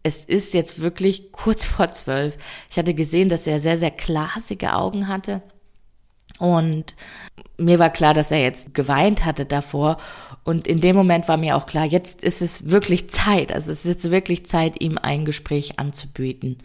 es 0.03 0.25
ist 0.25 0.55
jetzt 0.55 0.81
wirklich 0.81 1.33
kurz 1.33 1.65
vor 1.67 1.89
zwölf. 1.89 2.37
Ich 2.71 2.79
hatte 2.79 2.95
gesehen, 2.95 3.29
dass 3.29 3.47
er 3.47 3.61
sehr, 3.61 3.79
sehr 3.79 3.91
glasige 3.91 4.75
Augen 4.75 5.09
hatte. 5.09 5.43
Und 6.39 6.95
mir 7.57 7.79
war 7.79 7.91
klar, 7.91 8.15
dass 8.15 8.31
er 8.31 8.41
jetzt 8.41 8.75
geweint 8.75 9.25
hatte 9.25 9.45
davor. 9.45 9.99
Und 10.49 10.67
in 10.67 10.81
dem 10.81 10.97
Moment 10.97 11.29
war 11.29 11.37
mir 11.37 11.59
auch 11.59 11.67
klar, 11.67 11.85
jetzt 11.85 12.25
ist 12.25 12.41
es 12.41 12.71
wirklich 12.71 13.11
Zeit. 13.11 13.53
Also 13.53 13.71
es 13.71 13.81
ist 13.81 13.85
jetzt 13.85 14.11
wirklich 14.11 14.47
Zeit, 14.47 14.81
ihm 14.81 14.97
ein 14.97 15.27
Gespräch 15.27 15.79
anzubieten. 15.79 16.57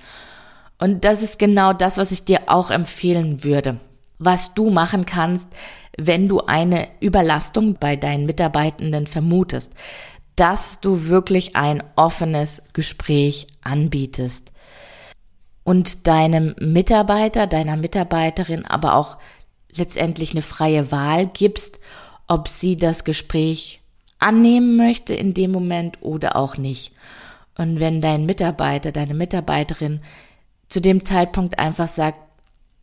Und 0.79 1.03
das 1.03 1.21
ist 1.21 1.37
genau 1.37 1.73
das, 1.73 1.97
was 1.97 2.13
ich 2.13 2.23
dir 2.23 2.43
auch 2.45 2.71
empfehlen 2.71 3.43
würde. 3.43 3.81
Was 4.19 4.53
du 4.53 4.69
machen 4.69 5.05
kannst, 5.05 5.49
wenn 5.97 6.29
du 6.29 6.39
eine 6.39 6.87
Überlastung 7.01 7.75
bei 7.77 7.97
deinen 7.97 8.25
Mitarbeitenden 8.25 9.05
vermutest, 9.05 9.73
dass 10.37 10.79
du 10.79 11.07
wirklich 11.07 11.57
ein 11.57 11.83
offenes 11.97 12.61
Gespräch 12.71 13.47
anbietest 13.63 14.53
und 15.65 16.07
deinem 16.07 16.55
Mitarbeiter, 16.57 17.47
deiner 17.47 17.75
Mitarbeiterin 17.75 18.65
aber 18.65 18.95
auch 18.95 19.17
letztendlich 19.75 20.31
eine 20.31 20.41
freie 20.41 20.89
Wahl 20.89 21.27
gibst, 21.27 21.81
ob 22.33 22.47
sie 22.47 22.77
das 22.77 23.03
Gespräch 23.03 23.79
annehmen 24.17 24.75
möchte 24.75 25.13
in 25.13 25.35
dem 25.35 25.51
Moment 25.51 25.99
oder 26.01 26.35
auch 26.35 26.57
nicht. 26.57 26.91
Und 27.55 27.79
wenn 27.79 28.01
dein 28.01 28.25
Mitarbeiter, 28.25 28.91
deine 28.91 29.13
Mitarbeiterin 29.13 30.01
zu 30.67 30.81
dem 30.81 31.05
Zeitpunkt 31.05 31.59
einfach 31.59 31.87
sagt, 31.87 32.17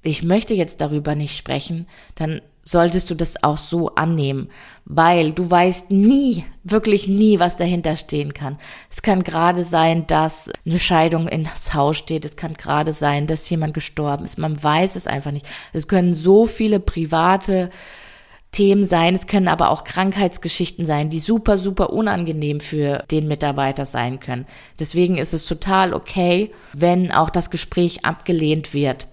ich 0.03 0.23
möchte 0.23 0.55
jetzt 0.55 0.81
darüber 0.81 1.17
nicht 1.17 1.37
sprechen, 1.37 1.89
dann 2.15 2.41
solltest 2.63 3.11
du 3.11 3.17
das 3.17 3.43
auch 3.43 3.57
so 3.57 3.97
annehmen, 3.97 4.51
weil 4.85 5.33
du 5.33 5.51
weißt 5.51 5.91
nie, 5.91 6.45
wirklich 6.63 7.09
nie, 7.09 7.41
was 7.41 7.57
dahinter 7.57 7.97
stehen 7.97 8.33
kann. 8.33 8.57
Es 8.89 9.03
kann 9.03 9.25
gerade 9.25 9.65
sein, 9.65 10.07
dass 10.07 10.49
eine 10.65 10.79
Scheidung 10.79 11.27
ins 11.27 11.75
Haus 11.75 11.97
steht, 11.97 12.25
es 12.25 12.37
kann 12.37 12.55
gerade 12.55 12.93
sein, 12.93 13.27
dass 13.27 13.51
jemand 13.51 13.75
gestorben 13.75 14.25
ist, 14.25 14.39
man 14.39 14.63
weiß 14.63 14.95
es 14.95 15.09
einfach 15.09 15.33
nicht. 15.33 15.49
Es 15.73 15.89
können 15.89 16.15
so 16.15 16.47
viele 16.47 16.79
private 16.79 17.71
Themen 18.53 18.85
sein, 18.85 19.15
es 19.15 19.27
können 19.27 19.49
aber 19.49 19.71
auch 19.71 19.85
Krankheitsgeschichten 19.85 20.85
sein, 20.85 21.09
die 21.09 21.21
super, 21.21 21.57
super 21.57 21.91
unangenehm 21.93 22.61
für 22.61 23.05
den 23.11 23.29
Mitarbeiter 23.29 23.87
sein 23.87 24.19
können. 24.19 24.47
Deswegen 24.79 25.19
ist 25.19 25.33
es 25.33 25.47
total 25.47 25.95
okay, 25.95 26.51
wenn 26.73 27.13
auch 27.13 27.31
das 27.31 27.51
Gespräch 27.51 28.05
abgelehnt 28.05 28.75
wird. 28.75 29.07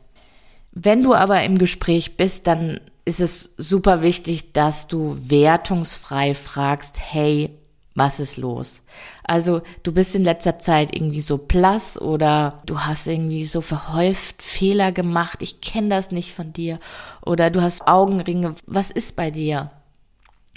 Wenn 0.71 1.03
du 1.03 1.13
aber 1.13 1.43
im 1.43 1.57
Gespräch 1.57 2.17
bist, 2.17 2.47
dann 2.47 2.79
ist 3.05 3.19
es 3.19 3.53
super 3.57 4.01
wichtig, 4.01 4.53
dass 4.53 4.87
du 4.87 5.17
wertungsfrei 5.19 6.33
fragst, 6.33 6.99
hey, 6.99 7.51
was 7.97 8.19
ist 8.19 8.37
los? 8.37 8.83
Also 9.23 9.63
du 9.81 9.91
bist 9.91 10.13
in 10.13 10.23
letzter 10.23 10.59
Zeit 10.59 10.95
irgendwie 10.95 11.21
so 11.21 11.39
blass 11.39 11.99
oder 11.99 12.61
du 12.67 12.81
hast 12.81 13.07
irgendwie 13.07 13.45
so 13.45 13.61
verhäuft 13.61 14.43
Fehler 14.43 14.91
gemacht, 14.91 15.41
ich 15.41 15.61
kenne 15.61 15.89
das 15.89 16.11
nicht 16.11 16.33
von 16.33 16.53
dir 16.53 16.79
oder 17.25 17.49
du 17.49 17.61
hast 17.61 17.87
Augenringe, 17.87 18.55
was 18.67 18.91
ist 18.91 19.15
bei 19.15 19.31
dir? 19.31 19.71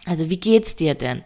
Also 0.05 0.29
wie 0.29 0.39
geht's 0.39 0.77
dir 0.77 0.95
denn? 0.95 1.23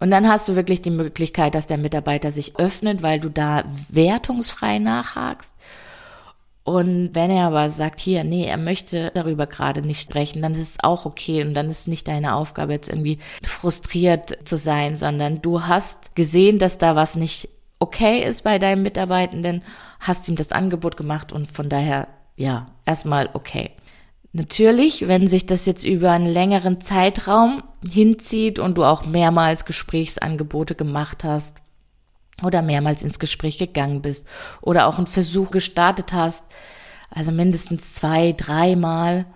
Und 0.00 0.10
dann 0.10 0.28
hast 0.28 0.48
du 0.48 0.56
wirklich 0.56 0.82
die 0.82 0.90
Möglichkeit, 0.90 1.54
dass 1.54 1.68
der 1.68 1.78
Mitarbeiter 1.78 2.32
sich 2.32 2.58
öffnet, 2.58 3.02
weil 3.02 3.20
du 3.20 3.28
da 3.28 3.64
wertungsfrei 3.88 4.78
nachhakst 4.78 5.54
und 6.62 7.10
wenn 7.14 7.30
er 7.30 7.46
aber 7.46 7.70
sagt, 7.70 8.00
hier, 8.00 8.22
nee, 8.22 8.44
er 8.44 8.58
möchte 8.58 9.10
darüber 9.14 9.46
gerade 9.46 9.82
nicht 9.82 10.02
sprechen, 10.02 10.42
dann 10.42 10.52
ist 10.52 10.60
es 10.60 10.76
auch 10.82 11.06
okay 11.06 11.42
und 11.42 11.54
dann 11.54 11.70
ist 11.70 11.88
nicht 11.88 12.06
deine 12.06 12.34
Aufgabe 12.34 12.72
jetzt 12.72 12.90
irgendwie 12.90 13.18
frustriert 13.42 14.46
zu 14.46 14.56
sein, 14.56 14.96
sondern 14.96 15.40
du 15.40 15.62
hast 15.66 16.14
gesehen, 16.14 16.58
dass 16.58 16.76
da 16.76 16.96
was 16.96 17.16
nicht 17.16 17.48
okay 17.78 18.22
ist 18.22 18.44
bei 18.44 18.58
deinem 18.58 18.82
Mitarbeitenden, 18.82 19.62
hast 20.00 20.28
ihm 20.28 20.36
das 20.36 20.52
Angebot 20.52 20.96
gemacht 20.98 21.32
und 21.32 21.50
von 21.50 21.70
daher, 21.70 22.08
ja, 22.36 22.70
erstmal 22.84 23.30
okay. 23.32 23.70
Natürlich, 24.32 25.08
wenn 25.08 25.26
sich 25.26 25.46
das 25.46 25.66
jetzt 25.66 25.82
über 25.82 26.12
einen 26.12 26.26
längeren 26.26 26.80
Zeitraum 26.80 27.64
hinzieht 27.90 28.58
und 28.58 28.76
du 28.76 28.84
auch 28.84 29.06
mehrmals 29.06 29.64
Gesprächsangebote 29.64 30.74
gemacht 30.76 31.24
hast, 31.24 31.56
oder 32.42 32.62
mehrmals 32.62 33.02
ins 33.02 33.18
Gespräch 33.18 33.58
gegangen 33.58 34.02
bist 34.02 34.26
oder 34.60 34.86
auch 34.86 34.98
einen 34.98 35.06
Versuch 35.06 35.50
gestartet 35.50 36.12
hast, 36.12 36.44
also 37.10 37.32
mindestens 37.32 37.94
zwei, 37.94 38.32
dreimal, 38.32 39.26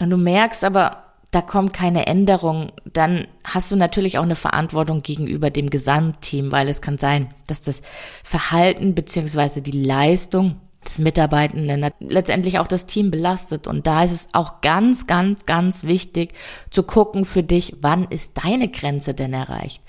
und 0.00 0.10
du 0.10 0.16
merkst 0.16 0.64
aber, 0.64 1.04
da 1.30 1.40
kommt 1.40 1.72
keine 1.72 2.06
Änderung, 2.06 2.72
dann 2.84 3.26
hast 3.44 3.72
du 3.72 3.76
natürlich 3.76 4.18
auch 4.18 4.22
eine 4.22 4.36
Verantwortung 4.36 5.02
gegenüber 5.02 5.50
dem 5.50 5.70
Gesamtteam, 5.70 6.52
weil 6.52 6.68
es 6.68 6.82
kann 6.82 6.98
sein, 6.98 7.28
dass 7.46 7.62
das 7.62 7.80
Verhalten 8.22 8.94
beziehungsweise 8.94 9.62
die 9.62 9.84
Leistung 9.84 10.56
des 10.86 10.98
Mitarbeitenden 10.98 11.90
letztendlich 12.00 12.58
auch 12.58 12.66
das 12.66 12.86
Team 12.86 13.10
belastet. 13.10 13.66
Und 13.66 13.86
da 13.86 14.02
ist 14.02 14.12
es 14.12 14.28
auch 14.32 14.60
ganz, 14.60 15.06
ganz, 15.06 15.46
ganz 15.46 15.84
wichtig 15.84 16.34
zu 16.70 16.82
gucken 16.82 17.24
für 17.24 17.42
dich, 17.42 17.76
wann 17.80 18.04
ist 18.04 18.32
deine 18.44 18.68
Grenze 18.68 19.14
denn 19.14 19.32
erreicht? 19.32 19.82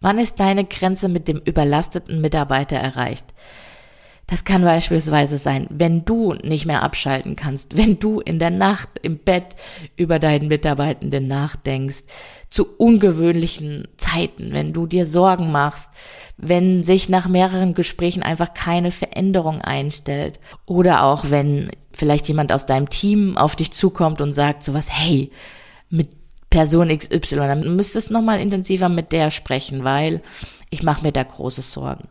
Wann 0.00 0.18
ist 0.18 0.40
deine 0.40 0.64
Grenze 0.64 1.08
mit 1.08 1.28
dem 1.28 1.38
überlasteten 1.38 2.20
Mitarbeiter 2.20 2.76
erreicht? 2.76 3.26
Das 4.30 4.44
kann 4.44 4.62
beispielsweise 4.62 5.38
sein, 5.38 5.66
wenn 5.70 6.04
du 6.04 6.34
nicht 6.34 6.64
mehr 6.64 6.84
abschalten 6.84 7.34
kannst, 7.34 7.76
wenn 7.76 7.98
du 7.98 8.20
in 8.20 8.38
der 8.38 8.50
Nacht 8.50 8.88
im 9.02 9.18
Bett 9.18 9.56
über 9.96 10.20
deinen 10.20 10.46
Mitarbeitenden 10.46 11.26
nachdenkst, 11.26 12.04
zu 12.48 12.64
ungewöhnlichen 12.78 13.88
Zeiten, 13.96 14.52
wenn 14.52 14.72
du 14.72 14.86
dir 14.86 15.04
Sorgen 15.04 15.50
machst, 15.50 15.90
wenn 16.36 16.84
sich 16.84 17.08
nach 17.08 17.26
mehreren 17.26 17.74
Gesprächen 17.74 18.22
einfach 18.22 18.54
keine 18.54 18.92
Veränderung 18.92 19.60
einstellt 19.60 20.38
oder 20.64 21.02
auch 21.02 21.30
wenn 21.30 21.70
vielleicht 21.92 22.28
jemand 22.28 22.52
aus 22.52 22.66
deinem 22.66 22.88
Team 22.88 23.36
auf 23.36 23.56
dich 23.56 23.72
zukommt 23.72 24.20
und 24.20 24.32
sagt 24.32 24.62
sowas, 24.62 24.86
hey, 24.90 25.32
mit 25.88 26.19
Person 26.50 26.88
XY, 26.88 27.36
dann 27.36 27.76
müsstest 27.76 28.10
du 28.10 28.14
nochmal 28.14 28.40
intensiver 28.40 28.88
mit 28.88 29.12
der 29.12 29.30
sprechen, 29.30 29.84
weil 29.84 30.20
ich 30.68 30.82
mache 30.82 31.02
mir 31.02 31.12
da 31.12 31.22
große 31.22 31.62
Sorgen. 31.62 32.08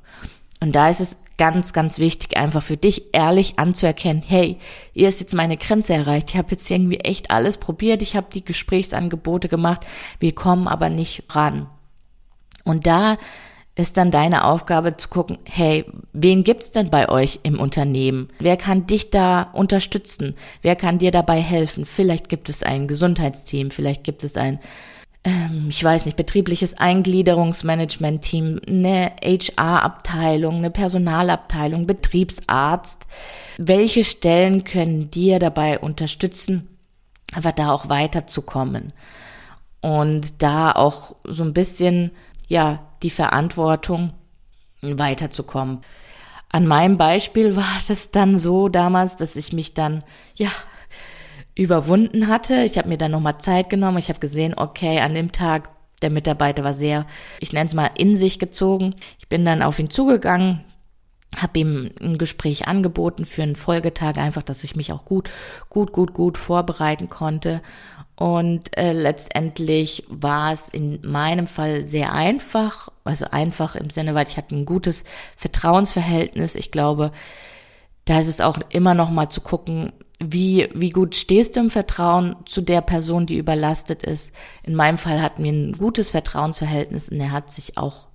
Und 0.62 0.74
da 0.75 0.89
ist 0.89 1.01
es 1.01 1.17
ganz, 1.38 1.72
ganz 1.72 2.00
wichtig, 2.00 2.38
einfach 2.38 2.62
für 2.62 2.75
dich 2.75 3.13
ehrlich 3.13 3.60
anzuerkennen, 3.60 4.22
hey, 4.25 4.58
hier 4.93 5.08
ist 5.08 5.22
jetzt 5.22 5.34
meine 5.34 5.55
Grenze 5.55 5.93
erreicht. 5.93 6.31
Ich 6.31 6.38
habe 6.38 6.51
jetzt 6.51 6.69
irgendwie 6.69 7.00
echt 7.00 7.31
alles 7.31 7.58
probiert, 7.58 8.01
ich 8.01 8.15
habe 8.15 8.27
die 8.34 8.43
Gesprächsangebote 8.43 9.48
gemacht, 9.48 9.81
wir 10.19 10.36
kommen 10.36 10.67
aber 10.67 10.89
nicht 10.89 11.24
ran. 11.29 11.67
Und 12.65 12.88
da 12.88 13.17
ist 13.79 13.98
dann 13.98 14.12
deine 14.12 14.43
Aufgabe 14.43 14.98
zu 14.98 15.07
gucken, 15.07 15.38
hey, 15.45 15.86
wen 16.12 16.43
gibt's 16.43 16.71
denn 16.71 16.89
bei 16.89 17.07
euch 17.07 17.39
im 17.43 17.59
Unternehmen? 17.59 18.27
Wer 18.39 18.57
kann 18.57 18.88
dich 18.88 19.09
da 19.09 19.43
unterstützen? 19.53 20.36
Wer 20.62 20.75
kann 20.75 21.00
dir 21.00 21.12
dabei 21.12 21.39
helfen? 21.39 21.86
Vielleicht 21.86 22.27
gibt 22.27 22.50
es 22.50 22.62
ein 22.62 22.88
Gesundheitsteam, 22.88 23.71
vielleicht 23.71 24.03
gibt 24.03 24.24
es 24.24 24.36
ein 24.36 24.59
ähm, 25.24 25.67
ich 25.69 25.83
weiß 25.83 26.05
nicht, 26.05 26.15
betriebliches 26.15 26.75
Eingliederungsmanagement-Team, 26.75 28.62
eine 28.67 29.12
HR-Abteilung, 29.21 30.57
eine 30.57 30.71
Personalabteilung, 30.71 31.88
Betriebsarzt. 31.88 33.05
Welche 33.57 34.05
Stellen 34.05 34.63
können 34.63 35.12
dir 35.12 35.39
dabei 35.39 35.79
unterstützen, 35.79 36.69
einfach 37.33 37.51
da 37.51 37.71
auch 37.71 37.89
weiterzukommen? 37.89 38.93
Und 39.81 40.41
da 40.41 40.71
auch 40.71 41.15
so 41.25 41.43
ein 41.43 41.53
bisschen, 41.53 42.12
ja, 42.49 42.79
die 43.01 43.09
Verantwortung 43.09 44.11
weiterzukommen. 44.81 45.81
An 46.49 46.67
meinem 46.67 46.97
Beispiel 46.97 47.55
war 47.55 47.79
das 47.87 48.11
dann 48.11 48.37
so 48.37 48.67
damals, 48.67 49.15
dass 49.15 49.35
ich 49.35 49.53
mich 49.53 49.73
dann, 49.73 50.03
ja, 50.35 50.49
überwunden 51.55 52.27
hatte. 52.27 52.63
Ich 52.63 52.77
habe 52.77 52.87
mir 52.87 52.97
dann 52.97 53.11
nochmal 53.11 53.37
Zeit 53.37 53.69
genommen. 53.69 53.97
Ich 53.97 54.09
habe 54.09 54.19
gesehen, 54.19 54.53
okay, 54.57 54.99
an 54.99 55.13
dem 55.13 55.31
Tag, 55.31 55.69
der 56.01 56.09
Mitarbeiter 56.09 56.63
war 56.63 56.73
sehr, 56.73 57.05
ich 57.39 57.51
nenne 57.51 57.67
es 57.67 57.75
mal, 57.75 57.91
in 57.97 58.17
sich 58.17 58.39
gezogen. 58.39 58.95
Ich 59.19 59.27
bin 59.27 59.43
dann 59.43 59.61
auf 59.61 59.77
ihn 59.77 59.89
zugegangen, 59.89 60.63
habe 61.35 61.59
ihm 61.59 61.91
ein 62.01 62.17
Gespräch 62.17 62.67
angeboten 62.67 63.25
für 63.25 63.43
einen 63.43 63.57
Folgetag, 63.57 64.17
einfach, 64.17 64.41
dass 64.41 64.63
ich 64.63 64.77
mich 64.77 64.93
auch 64.93 65.03
gut, 65.03 65.29
gut, 65.69 65.91
gut, 65.91 66.13
gut 66.13 66.37
vorbereiten 66.37 67.09
konnte. 67.09 67.61
Und 68.19 68.77
äh, 68.77 68.91
letztendlich 68.91 70.03
war 70.09 70.51
es 70.51 70.67
in 70.67 70.99
meinem 71.03 71.47
Fall 71.47 71.85
sehr 71.85 72.11
einfach, 72.13 72.89
also 73.05 73.27
einfach 73.31 73.77
im 73.77 73.89
Sinne, 73.89 74.13
weil 74.13 74.27
ich 74.27 74.35
hatte 74.35 74.57
ein 74.57 74.65
gutes 74.65 75.05
Vertrauensverhältnis. 75.38 76.55
Ich 76.55 76.69
glaube, 76.69 77.13
da 78.03 78.19
ist 78.19 78.27
es 78.27 78.41
auch 78.41 78.59
immer 78.71 78.93
noch 78.93 79.09
mal 79.09 79.29
zu 79.29 79.39
gucken, 79.39 79.93
wie, 80.21 80.67
wie 80.73 80.89
gut 80.89 81.15
stehst 81.15 81.55
du 81.55 81.61
im 81.61 81.69
Vertrauen 81.69 82.35
zu 82.45 82.59
der 82.59 82.81
Person, 82.81 83.25
die 83.25 83.38
überlastet 83.38 84.03
ist. 84.03 84.33
In 84.63 84.75
meinem 84.75 84.97
Fall 84.97 85.21
hatten 85.21 85.45
wir 85.45 85.53
ein 85.53 85.71
gutes 85.71 86.11
Vertrauensverhältnis 86.11 87.07
und 87.07 87.21
er 87.21 87.31
hat 87.31 87.53
sich 87.53 87.77
auch 87.77 88.07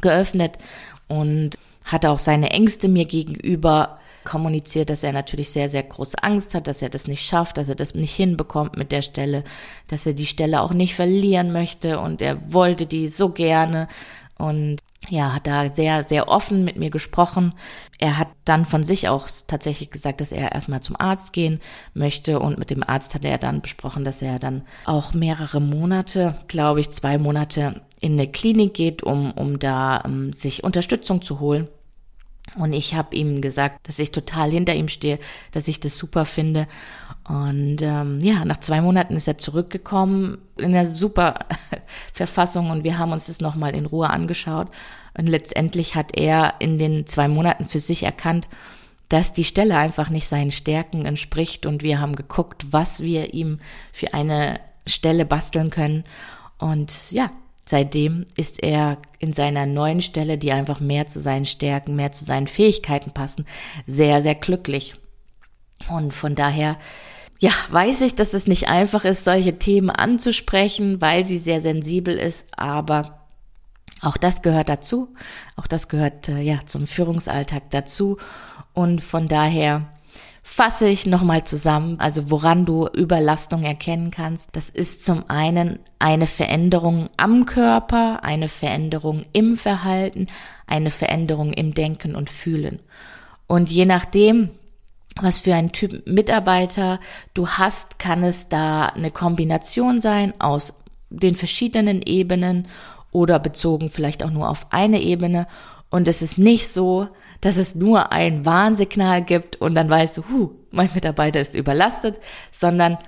geöffnet 0.00 0.58
und 1.06 1.50
hatte 1.84 2.10
auch 2.10 2.18
seine 2.18 2.50
Ängste 2.50 2.88
mir 2.88 3.04
gegenüber 3.04 4.00
kommuniziert, 4.24 4.90
dass 4.90 5.02
er 5.02 5.12
natürlich 5.12 5.50
sehr, 5.50 5.70
sehr 5.70 5.82
große 5.82 6.22
Angst 6.22 6.54
hat, 6.54 6.66
dass 6.66 6.82
er 6.82 6.88
das 6.88 7.06
nicht 7.06 7.24
schafft, 7.24 7.56
dass 7.56 7.68
er 7.68 7.74
das 7.74 7.94
nicht 7.94 8.14
hinbekommt 8.14 8.76
mit 8.76 8.92
der 8.92 9.02
Stelle, 9.02 9.44
dass 9.88 10.06
er 10.06 10.14
die 10.14 10.26
Stelle 10.26 10.60
auch 10.60 10.72
nicht 10.72 10.94
verlieren 10.94 11.52
möchte 11.52 12.00
und 12.00 12.22
er 12.22 12.52
wollte 12.52 12.86
die 12.86 13.08
so 13.08 13.28
gerne 13.28 13.88
und 14.36 14.78
ja, 15.10 15.34
hat 15.34 15.46
da 15.46 15.70
sehr, 15.70 16.04
sehr 16.04 16.28
offen 16.28 16.64
mit 16.64 16.76
mir 16.76 16.90
gesprochen. 16.90 17.52
Er 17.98 18.18
hat 18.18 18.28
dann 18.44 18.64
von 18.64 18.84
sich 18.84 19.08
auch 19.08 19.28
tatsächlich 19.46 19.90
gesagt, 19.90 20.20
dass 20.20 20.32
er 20.32 20.52
erstmal 20.52 20.80
zum 20.80 20.96
Arzt 20.98 21.32
gehen 21.32 21.60
möchte 21.92 22.38
und 22.38 22.58
mit 22.58 22.70
dem 22.70 22.82
Arzt 22.82 23.14
hat 23.14 23.24
er 23.24 23.38
dann 23.38 23.60
besprochen, 23.60 24.04
dass 24.04 24.22
er 24.22 24.38
dann 24.38 24.62
auch 24.86 25.14
mehrere 25.14 25.60
Monate, 25.60 26.36
glaube 26.48 26.80
ich, 26.80 26.90
zwei 26.90 27.18
Monate 27.18 27.82
in 28.00 28.14
eine 28.14 28.28
Klinik 28.28 28.74
geht, 28.74 29.02
um, 29.02 29.32
um 29.32 29.58
da 29.58 29.98
um, 29.98 30.32
sich 30.32 30.64
Unterstützung 30.64 31.22
zu 31.22 31.40
holen. 31.40 31.68
Und 32.56 32.72
ich 32.72 32.94
habe 32.94 33.16
ihm 33.16 33.40
gesagt, 33.40 33.88
dass 33.88 33.98
ich 33.98 34.12
total 34.12 34.50
hinter 34.50 34.74
ihm 34.74 34.88
stehe, 34.88 35.18
dass 35.52 35.66
ich 35.66 35.80
das 35.80 35.96
super 35.96 36.24
finde. 36.24 36.68
Und 37.26 37.78
ähm, 37.80 38.20
ja, 38.20 38.44
nach 38.44 38.60
zwei 38.60 38.80
Monaten 38.80 39.16
ist 39.16 39.26
er 39.26 39.38
zurückgekommen 39.38 40.38
in 40.56 40.66
einer 40.66 40.86
super 40.86 41.38
Verfassung 42.12 42.70
und 42.70 42.84
wir 42.84 42.98
haben 42.98 43.12
uns 43.12 43.26
das 43.26 43.40
nochmal 43.40 43.74
in 43.74 43.86
Ruhe 43.86 44.10
angeschaut. 44.10 44.68
Und 45.16 45.28
letztendlich 45.28 45.94
hat 45.94 46.16
er 46.16 46.54
in 46.58 46.78
den 46.78 47.06
zwei 47.06 47.28
Monaten 47.28 47.64
für 47.64 47.80
sich 47.80 48.02
erkannt, 48.02 48.48
dass 49.08 49.32
die 49.32 49.44
Stelle 49.44 49.76
einfach 49.78 50.10
nicht 50.10 50.28
seinen 50.28 50.50
Stärken 50.50 51.06
entspricht. 51.06 51.66
Und 51.66 51.82
wir 51.82 52.00
haben 52.00 52.14
geguckt, 52.14 52.66
was 52.72 53.02
wir 53.02 53.32
ihm 53.32 53.58
für 53.92 54.12
eine 54.12 54.60
Stelle 54.86 55.24
basteln 55.24 55.70
können. 55.70 56.04
Und 56.58 57.10
ja, 57.10 57.30
Seitdem 57.66 58.26
ist 58.36 58.62
er 58.62 58.98
in 59.18 59.32
seiner 59.32 59.66
neuen 59.66 60.02
Stelle, 60.02 60.36
die 60.36 60.52
einfach 60.52 60.80
mehr 60.80 61.06
zu 61.06 61.20
seinen 61.20 61.46
Stärken, 61.46 61.96
mehr 61.96 62.12
zu 62.12 62.24
seinen 62.24 62.46
Fähigkeiten 62.46 63.12
passen, 63.12 63.46
sehr, 63.86 64.20
sehr 64.20 64.34
glücklich. 64.34 64.96
Und 65.88 66.12
von 66.12 66.34
daher, 66.34 66.78
ja, 67.38 67.52
weiß 67.70 68.02
ich, 68.02 68.14
dass 68.14 68.34
es 68.34 68.46
nicht 68.46 68.68
einfach 68.68 69.04
ist, 69.04 69.24
solche 69.24 69.58
Themen 69.58 69.90
anzusprechen, 69.90 71.00
weil 71.00 71.26
sie 71.26 71.38
sehr 71.38 71.60
sensibel 71.60 72.16
ist, 72.16 72.48
aber 72.56 73.24
auch 74.02 74.16
das 74.18 74.42
gehört 74.42 74.68
dazu. 74.68 75.08
Auch 75.56 75.66
das 75.66 75.88
gehört, 75.88 76.28
äh, 76.28 76.40
ja, 76.40 76.58
zum 76.66 76.86
Führungsalltag 76.86 77.70
dazu. 77.70 78.18
Und 78.74 79.02
von 79.02 79.28
daher, 79.28 79.86
fasse 80.46 80.86
ich 80.88 81.06
nochmal 81.06 81.44
zusammen, 81.44 81.98
also 82.00 82.30
woran 82.30 82.66
du 82.66 82.86
Überlastung 82.86 83.64
erkennen 83.64 84.10
kannst. 84.10 84.50
Das 84.52 84.68
ist 84.68 85.02
zum 85.02 85.28
einen 85.30 85.78
eine 85.98 86.26
Veränderung 86.26 87.08
am 87.16 87.46
Körper, 87.46 88.22
eine 88.22 88.50
Veränderung 88.50 89.24
im 89.32 89.56
Verhalten, 89.56 90.26
eine 90.66 90.90
Veränderung 90.90 91.54
im 91.54 91.72
Denken 91.72 92.14
und 92.14 92.28
Fühlen. 92.28 92.80
Und 93.46 93.70
je 93.70 93.86
nachdem, 93.86 94.50
was 95.18 95.40
für 95.40 95.54
ein 95.54 95.72
Typ 95.72 96.06
Mitarbeiter 96.06 97.00
du 97.32 97.48
hast, 97.48 97.98
kann 97.98 98.22
es 98.22 98.46
da 98.48 98.84
eine 98.84 99.10
Kombination 99.10 100.02
sein 100.02 100.38
aus 100.42 100.74
den 101.08 101.36
verschiedenen 101.36 102.02
Ebenen 102.02 102.68
oder 103.12 103.38
bezogen 103.38 103.88
vielleicht 103.88 104.22
auch 104.22 104.30
nur 104.30 104.50
auf 104.50 104.66
eine 104.70 105.00
Ebene. 105.00 105.46
Und 105.94 106.08
es 106.08 106.22
ist 106.22 106.38
nicht 106.38 106.66
so, 106.66 107.06
dass 107.40 107.56
es 107.56 107.76
nur 107.76 108.10
ein 108.10 108.44
Warnsignal 108.44 109.22
gibt 109.22 109.60
und 109.60 109.76
dann 109.76 109.88
weißt 109.88 110.18
du, 110.18 110.24
huh, 110.28 110.50
mein 110.72 110.90
Mitarbeiter 110.92 111.40
ist 111.40 111.54
überlastet, 111.54 112.18
sondern 112.50 112.98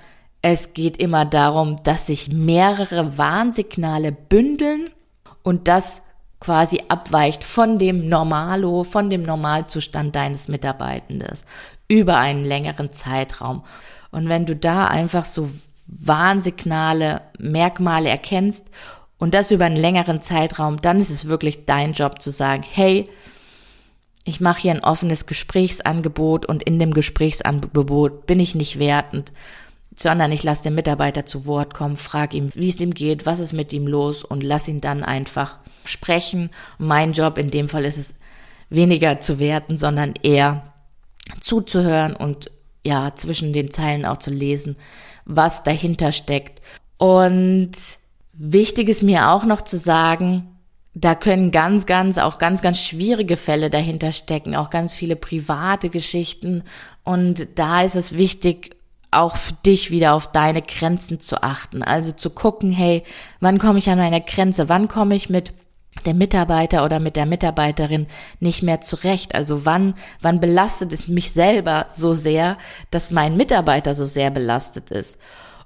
es 0.41 0.71
geht 0.71 0.95
immer 0.95 1.25
darum, 1.25 1.75
dass 1.83 2.05
sich 2.05 2.31
mehrere 2.31 3.17
Warnsignale 3.17 4.13
bündeln 4.13 4.89
und 5.43 5.67
das 5.67 6.01
quasi 6.39 6.81
abweicht 6.87 7.43
von 7.43 7.77
dem 7.77 8.07
Normalo, 8.07 8.85
von 8.85 9.09
dem 9.09 9.23
Normalzustand 9.23 10.15
deines 10.15 10.47
Mitarbeitenden 10.47 11.39
über 11.89 12.19
einen 12.19 12.45
längeren 12.45 12.93
Zeitraum. 12.93 13.65
Und 14.11 14.29
wenn 14.29 14.45
du 14.45 14.55
da 14.55 14.87
einfach 14.87 15.25
so 15.25 15.49
Warnsignale, 15.87 17.21
Merkmale 17.37 18.07
erkennst 18.07 18.65
und 19.17 19.33
das 19.33 19.51
über 19.51 19.65
einen 19.65 19.75
längeren 19.75 20.21
Zeitraum, 20.21 20.81
dann 20.81 20.99
ist 20.99 21.09
es 21.09 21.27
wirklich 21.27 21.65
dein 21.65 21.93
Job 21.93 22.21
zu 22.21 22.31
sagen, 22.31 22.63
hey, 22.69 23.09
ich 24.23 24.41
mache 24.41 24.61
hier 24.61 24.71
ein 24.71 24.83
offenes 24.83 25.25
Gesprächsangebot 25.25 26.45
und 26.45 26.61
in 26.63 26.79
dem 26.79 26.93
Gesprächsangebot 26.93 28.27
bin 28.27 28.39
ich 28.39 28.55
nicht 28.55 28.77
wertend, 28.77 29.31
sondern 29.95 30.31
ich 30.31 30.43
lasse 30.43 30.63
den 30.63 30.75
Mitarbeiter 30.75 31.25
zu 31.25 31.45
Wort 31.45 31.73
kommen, 31.73 31.95
frage 31.95 32.37
ihm, 32.37 32.51
wie 32.53 32.69
es 32.69 32.79
ihm 32.79 32.93
geht, 32.93 33.25
was 33.25 33.39
ist 33.39 33.53
mit 33.53 33.73
ihm 33.73 33.87
los 33.87 34.23
und 34.23 34.43
lass 34.43 34.67
ihn 34.67 34.81
dann 34.81 35.03
einfach 35.03 35.57
sprechen. 35.85 36.49
mein 36.77 37.13
Job 37.13 37.37
in 37.37 37.49
dem 37.49 37.69
Fall 37.69 37.85
ist 37.85 37.97
es 37.97 38.15
weniger 38.69 39.19
zu 39.19 39.39
werten, 39.39 39.77
sondern 39.77 40.13
eher 40.21 40.73
zuzuhören 41.39 42.15
und 42.15 42.51
ja, 42.85 43.13
zwischen 43.15 43.53
den 43.53 43.71
Zeilen 43.71 44.05
auch 44.05 44.17
zu 44.17 44.29
lesen, 44.29 44.77
was 45.25 45.63
dahinter 45.63 46.11
steckt. 46.11 46.61
Und 46.97 47.71
wichtig 48.37 48.89
ist 48.89 49.03
mir 49.03 49.29
auch 49.29 49.43
noch 49.43 49.61
zu 49.61 49.77
sagen, 49.77 50.57
da 50.93 51.13
können 51.13 51.51
ganz, 51.51 51.85
ganz, 51.85 52.17
auch 52.17 52.37
ganz, 52.37 52.61
ganz 52.61 52.81
schwierige 52.81 53.37
Fälle 53.37 53.69
dahinter 53.69 54.11
stecken, 54.11 54.55
auch 54.55 54.69
ganz 54.69 54.95
viele 54.95 55.15
private 55.15 55.89
Geschichten. 55.89 56.63
Und 57.03 57.47
da 57.55 57.83
ist 57.83 57.95
es 57.95 58.13
wichtig, 58.13 58.75
auch 59.11 59.37
für 59.37 59.53
dich 59.65 59.91
wieder 59.91 60.13
auf 60.13 60.31
deine 60.31 60.61
Grenzen 60.61 61.19
zu 61.19 61.43
achten. 61.43 61.83
Also 61.83 62.11
zu 62.11 62.29
gucken, 62.29 62.71
hey, 62.71 63.03
wann 63.39 63.59
komme 63.59 63.79
ich 63.79 63.89
an 63.89 63.99
meine 63.99 64.21
Grenze? 64.21 64.69
Wann 64.69 64.87
komme 64.87 65.15
ich 65.15 65.29
mit 65.29 65.53
der 66.05 66.13
Mitarbeiter 66.13 66.83
oder 66.83 66.99
mit 66.99 67.15
der 67.15 67.25
Mitarbeiterin 67.25 68.07
nicht 68.39 68.63
mehr 68.63 68.81
zurecht? 68.81 69.35
Also 69.35 69.65
wann, 69.65 69.93
wann 70.21 70.39
belastet 70.39 70.93
es 70.93 71.07
mich 71.07 71.31
selber 71.31 71.87
so 71.91 72.13
sehr, 72.13 72.57
dass 72.91 73.11
mein 73.11 73.37
Mitarbeiter 73.37 73.95
so 73.95 74.05
sehr 74.05 74.31
belastet 74.31 74.91
ist? 74.91 75.17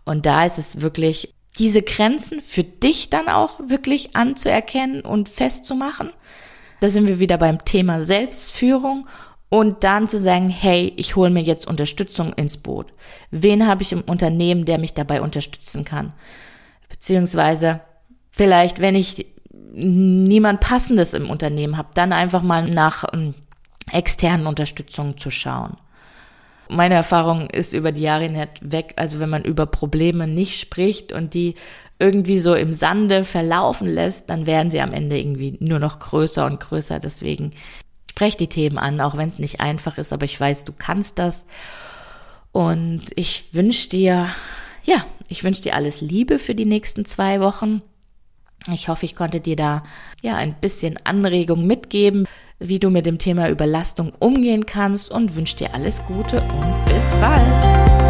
Und 0.04 0.26
da 0.26 0.46
ist 0.46 0.58
es 0.58 0.82
wirklich, 0.82 1.34
diese 1.60 1.82
Grenzen 1.82 2.42
für 2.42 2.64
dich 2.64 3.10
dann 3.10 3.28
auch 3.28 3.60
wirklich 3.60 4.16
anzuerkennen 4.16 5.02
und 5.02 5.30
festzumachen. 5.30 6.12
Da 6.80 6.90
sind 6.90 7.08
wir 7.08 7.20
wieder 7.20 7.38
beim 7.38 7.64
Thema 7.66 8.02
Selbstführung 8.02 9.08
und 9.50 9.84
dann 9.84 10.08
zu 10.08 10.18
sagen, 10.18 10.50
hey, 10.50 10.94
ich 10.96 11.16
hole 11.16 11.30
mir 11.30 11.44
jetzt 11.44 11.68
Unterstützung 11.68 12.34
ins 12.34 12.58
Boot. 12.58 12.94
Wen 13.32 13.68
habe 13.68 13.84
ich 13.84 13.92
im 13.92 14.02
Unternehmen, 14.02 14.66
der 14.66 14.78
mich 14.78 14.94
dabei 14.94 15.22
unterstützen 15.22 15.84
kann? 15.84 16.14
Beziehungsweise 16.90 17.82
vielleicht, 18.30 18.80
wenn 18.80 18.96
ich 18.96 19.28
niemand 19.74 20.62
Passendes 20.62 21.14
im 21.14 21.30
Unternehmen 21.30 21.78
habe, 21.78 21.90
dann 21.94 22.14
einfach 22.14 22.42
mal 22.42 22.68
nach 22.68 23.04
ähm, 23.14 23.34
externen 23.92 24.48
Unterstützungen 24.48 25.18
zu 25.18 25.30
schauen. 25.30 25.78
Meine 26.72 26.96
Erfahrung 26.96 27.50
ist 27.50 27.74
über 27.74 27.92
die 27.92 28.02
Jahre 28.02 28.24
hinweg, 28.24 28.94
also 28.96 29.20
wenn 29.20 29.30
man 29.30 29.44
über 29.44 29.66
Probleme 29.66 30.26
nicht 30.26 30.60
spricht 30.60 31.12
und 31.12 31.34
die 31.34 31.56
irgendwie 32.00 32.40
so 32.40 32.56
im 32.56 32.74
Sande 32.74 33.24
verlaufen 33.24 33.88
lässt, 33.88 34.30
dann 34.30 34.46
werden 34.48 34.72
sie 34.72 34.82
am 34.82 34.94
Ende 34.94 35.20
irgendwie 35.20 35.58
nur 35.60 35.80
noch 35.80 36.00
größer 36.00 36.46
und 36.46 36.60
größer. 36.60 37.00
Deswegen 37.00 37.52
sprech 38.10 38.38
die 38.38 38.48
Themen 38.48 38.78
an, 38.78 39.02
auch 39.02 39.18
wenn 39.18 39.30
es 39.30 39.38
nicht 39.38 39.60
einfach 39.60 39.98
ist, 39.98 40.14
aber 40.14 40.26
ich 40.26 40.40
weiß, 40.40 40.64
du 40.64 40.74
kannst 40.78 41.20
das. 41.20 41.46
Und 42.52 43.04
ich 43.16 43.54
wünsche 43.54 43.90
dir, 43.90 44.30
ja, 44.84 45.06
ich 45.28 45.44
wünsche 45.44 45.62
dir 45.62 45.76
alles 45.76 46.02
Liebe 46.02 46.40
für 46.40 46.56
die 46.56 46.66
nächsten 46.66 47.06
zwei 47.06 47.40
Wochen. 47.40 47.82
Ich 48.74 48.90
hoffe, 48.90 49.06
ich 49.06 49.16
konnte 49.16 49.40
dir 49.40 49.56
da 49.56 49.84
ja 50.22 50.36
ein 50.36 50.56
bisschen 50.60 50.98
Anregung 51.04 51.66
mitgeben, 51.66 52.26
wie 52.62 52.80
du 52.80 52.90
mit 52.90 53.06
dem 53.06 53.18
Thema 53.18 53.50
Überlastung 53.50 54.14
umgehen 54.20 54.66
kannst 54.66 55.12
und 55.12 55.36
wünsche 55.36 55.58
dir 55.58 55.74
alles 55.74 56.02
Gute 56.06 56.42
und 56.42 56.86
bis 56.86 57.04
bald. 57.20 58.01